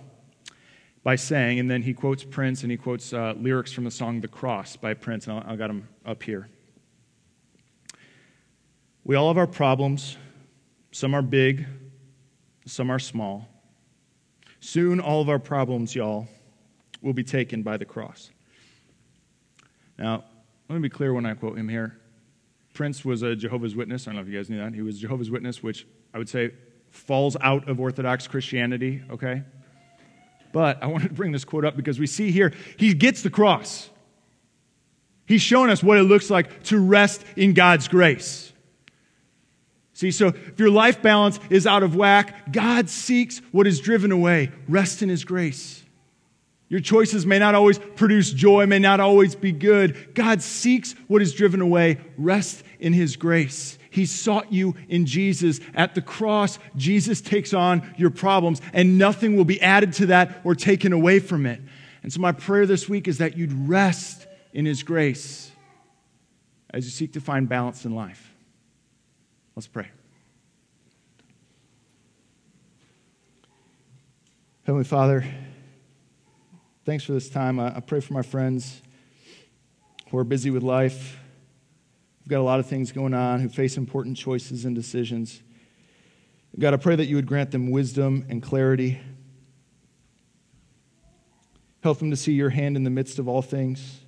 by 1.03 1.17
saying, 1.17 1.59
and 1.59 1.71
then 1.71 1.83
he 1.83 1.95
quotes 1.95 2.25
Prince 2.25 2.63
and 2.63 2.71
he 2.71 2.77
quotes 2.77 3.13
uh, 3.13 3.35
lyrics 3.39 3.73
from 3.73 3.85
the 3.85 3.91
song 3.91 4.21
The 4.21 4.29
Cross 4.29 4.77
by 4.77 4.95
Prince, 4.95 5.27
and 5.27 5.43
i 5.45 5.57
got 5.57 5.69
them 5.69 5.89
up 6.05 6.23
here. 6.23 6.49
We 9.05 9.17
all 9.17 9.29
have 9.29 9.39
our 9.39 9.47
problems. 9.47 10.17
Some 10.93 11.15
are 11.15 11.23
big, 11.23 11.67
some 12.67 12.91
are 12.91 12.99
small. 12.99 13.50
Soon, 14.61 15.01
all 15.01 15.21
of 15.21 15.29
our 15.29 15.39
problems, 15.39 15.95
y'all, 15.95 16.29
will 17.03 17.15
be 17.15 17.25
taken 17.25 17.63
by 17.63 17.77
the 17.77 17.85
cross. 17.85 18.31
Now, 19.99 20.25
let 20.69 20.77
me 20.77 20.83
be 20.83 20.91
clear 20.91 21.13
when 21.13 21.27
I 21.27 21.35
quote 21.35 21.59
him 21.59 21.69
here. 21.69 21.99
Prince 22.75 23.05
was 23.05 23.23
a 23.23 23.35
Jehovah's 23.35 23.75
Witness. 23.75 24.07
I 24.07 24.11
don't 24.11 24.17
know 24.17 24.23
if 24.23 24.29
you 24.29 24.39
guys 24.39 24.49
knew 24.49 24.59
that. 24.59 24.75
He 24.75 24.83
was 24.83 24.99
Jehovah's 24.99 25.31
Witness, 25.31 25.63
which 25.63 25.87
I 26.15 26.19
would 26.19 26.29
say 26.29 26.53
falls 26.91 27.37
out 27.41 27.69
of 27.69 27.81
Orthodox 27.81 28.27
Christianity, 28.27 29.03
okay? 29.11 29.43
But 30.53 30.83
I 30.83 30.87
wanted 30.87 31.09
to 31.09 31.15
bring 31.15 31.33
this 31.33 31.45
quote 31.45 31.65
up 31.65 31.77
because 31.77 31.99
we 31.99 32.07
see 32.07 32.31
here 32.31 32.53
he 32.77 32.95
gets 32.95 33.23
the 33.23 33.31
cross. 33.31 33.91
He's 35.27 35.43
showing 35.43 35.71
us 35.71 35.83
what 35.83 35.99
it 35.99 36.03
looks 36.03 36.29
like 36.29 36.65
to 36.65 36.79
rest 36.79 37.25
in 37.37 37.55
God's 37.55 37.89
grace. 37.89 38.53
See, 40.01 40.13
so 40.13 40.29
if 40.29 40.59
your 40.59 40.71
life 40.71 41.03
balance 41.03 41.39
is 41.51 41.67
out 41.67 41.83
of 41.83 41.95
whack, 41.95 42.51
God 42.51 42.89
seeks 42.89 43.43
what 43.53 43.67
is 43.67 43.81
driven 43.81 44.13
away. 44.13 44.51
Rest 44.67 45.03
in 45.03 45.11
His 45.11 45.25
grace. 45.25 45.85
Your 46.71 46.81
choices 46.81 47.27
may 47.27 47.39
not 47.39 47.55
always 47.55 47.79
produce 47.79 48.33
joy, 48.33 48.65
may 48.65 48.79
not 48.79 48.99
always 48.99 49.35
be 49.35 49.53
good. 49.53 50.15
God 50.15 50.41
seeks 50.41 50.95
what 51.07 51.21
is 51.21 51.35
driven 51.35 51.61
away. 51.61 51.99
Rest 52.17 52.63
in 52.79 52.95
His 52.95 53.17
grace. 53.17 53.77
He 53.91 54.07
sought 54.07 54.51
you 54.51 54.75
in 54.89 55.05
Jesus. 55.05 55.61
At 55.75 55.95
the 55.95 56.01
cross, 56.01 56.59
Jesus 56.77 57.21
takes 57.21 57.53
on 57.53 57.83
your 57.99 58.09
problems, 58.09 58.63
and 58.73 58.97
nothing 58.97 59.37
will 59.37 59.45
be 59.45 59.61
added 59.61 59.93
to 59.95 60.07
that 60.07 60.41
or 60.45 60.55
taken 60.55 60.95
away 60.95 61.19
from 61.19 61.45
it. 61.45 61.61
And 62.03 62.11
so, 62.11 62.23
my 62.23 62.33
prayer 62.33 62.65
this 62.65 62.89
week 62.89 63.07
is 63.07 63.19
that 63.19 63.37
you'd 63.37 63.69
rest 63.69 64.27
in 64.55 64.65
His 64.65 64.83
grace 64.83 65.53
as 66.71 66.87
you 66.87 66.91
seek 66.91 67.13
to 67.13 67.21
find 67.21 67.47
balance 67.47 67.85
in 67.85 67.95
life. 67.95 68.30
Let's 69.57 69.67
pray. 69.67 69.89
Heavenly 74.65 74.85
Father, 74.85 75.25
thanks 76.85 77.03
for 77.03 77.13
this 77.13 77.29
time. 77.29 77.59
I, 77.59 77.81
pray 77.81 78.01
for 78.01 78.13
my 78.13 78.23
friends 78.23 78.81
who 80.11 80.19
are 80.19 80.25
busy 80.25 80.51
with 80.51 80.63
life, 80.63 81.19
who've 82.21 82.29
got 82.29 82.39
a 82.39 82.43
lot 82.43 82.61
of 82.61 82.67
things 82.67 82.93
going 82.93 83.13
on, 83.13 83.41
who 83.41 83.49
face 83.49 83.77
important 83.77 84.17
choices 84.17 84.65
and 84.65 84.77
decisions. 84.77 85.43
God, 86.59 86.73
I 86.73 86.77
pray 86.77 86.95
that 86.95 87.07
you 87.07 87.17
would 87.17 87.27
grant 87.27 87.51
them 87.51 87.71
wisdom 87.71 88.27
and 88.29 88.43
clarity. 88.43 89.01
Help 91.83 91.99
them 91.99 92.11
to 92.11 92.17
see 92.17 92.33
your 92.33 92.51
hand 92.51 92.77
in 92.77 92.85
the 92.85 92.91
midst 92.91 93.19
of 93.19 93.27
all 93.27 93.43
things. 93.43 94.01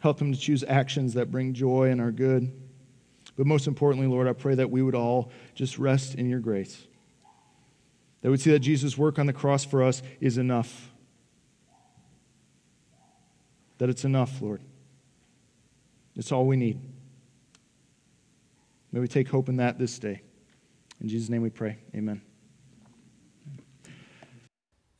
Help 0.00 0.18
them 0.18 0.32
to 0.32 0.38
choose 0.38 0.62
actions 0.68 1.14
that 1.14 1.30
bring 1.30 1.54
joy 1.54 1.90
and 1.90 2.00
are 2.00 2.12
good. 2.12 2.52
But 3.36 3.46
most 3.46 3.66
importantly, 3.66 4.06
Lord, 4.06 4.28
I 4.28 4.32
pray 4.32 4.54
that 4.54 4.70
we 4.70 4.82
would 4.82 4.94
all 4.94 5.30
just 5.54 5.78
rest 5.78 6.14
in 6.14 6.28
your 6.28 6.40
grace. 6.40 6.86
That 8.20 8.30
we 8.30 8.36
see 8.36 8.50
that 8.50 8.60
Jesus' 8.60 8.96
work 8.96 9.18
on 9.18 9.26
the 9.26 9.32
cross 9.32 9.64
for 9.64 9.82
us 9.82 10.02
is 10.20 10.38
enough. 10.38 10.90
That 13.78 13.88
it's 13.88 14.04
enough, 14.04 14.40
Lord. 14.40 14.60
It's 16.14 16.30
all 16.30 16.46
we 16.46 16.56
need. 16.56 16.78
May 18.92 19.00
we 19.00 19.08
take 19.08 19.28
hope 19.28 19.48
in 19.48 19.56
that 19.56 19.78
this 19.78 19.98
day. 19.98 20.20
In 21.00 21.08
Jesus' 21.08 21.30
name 21.30 21.42
we 21.42 21.50
pray. 21.50 21.78
Amen. 21.94 22.20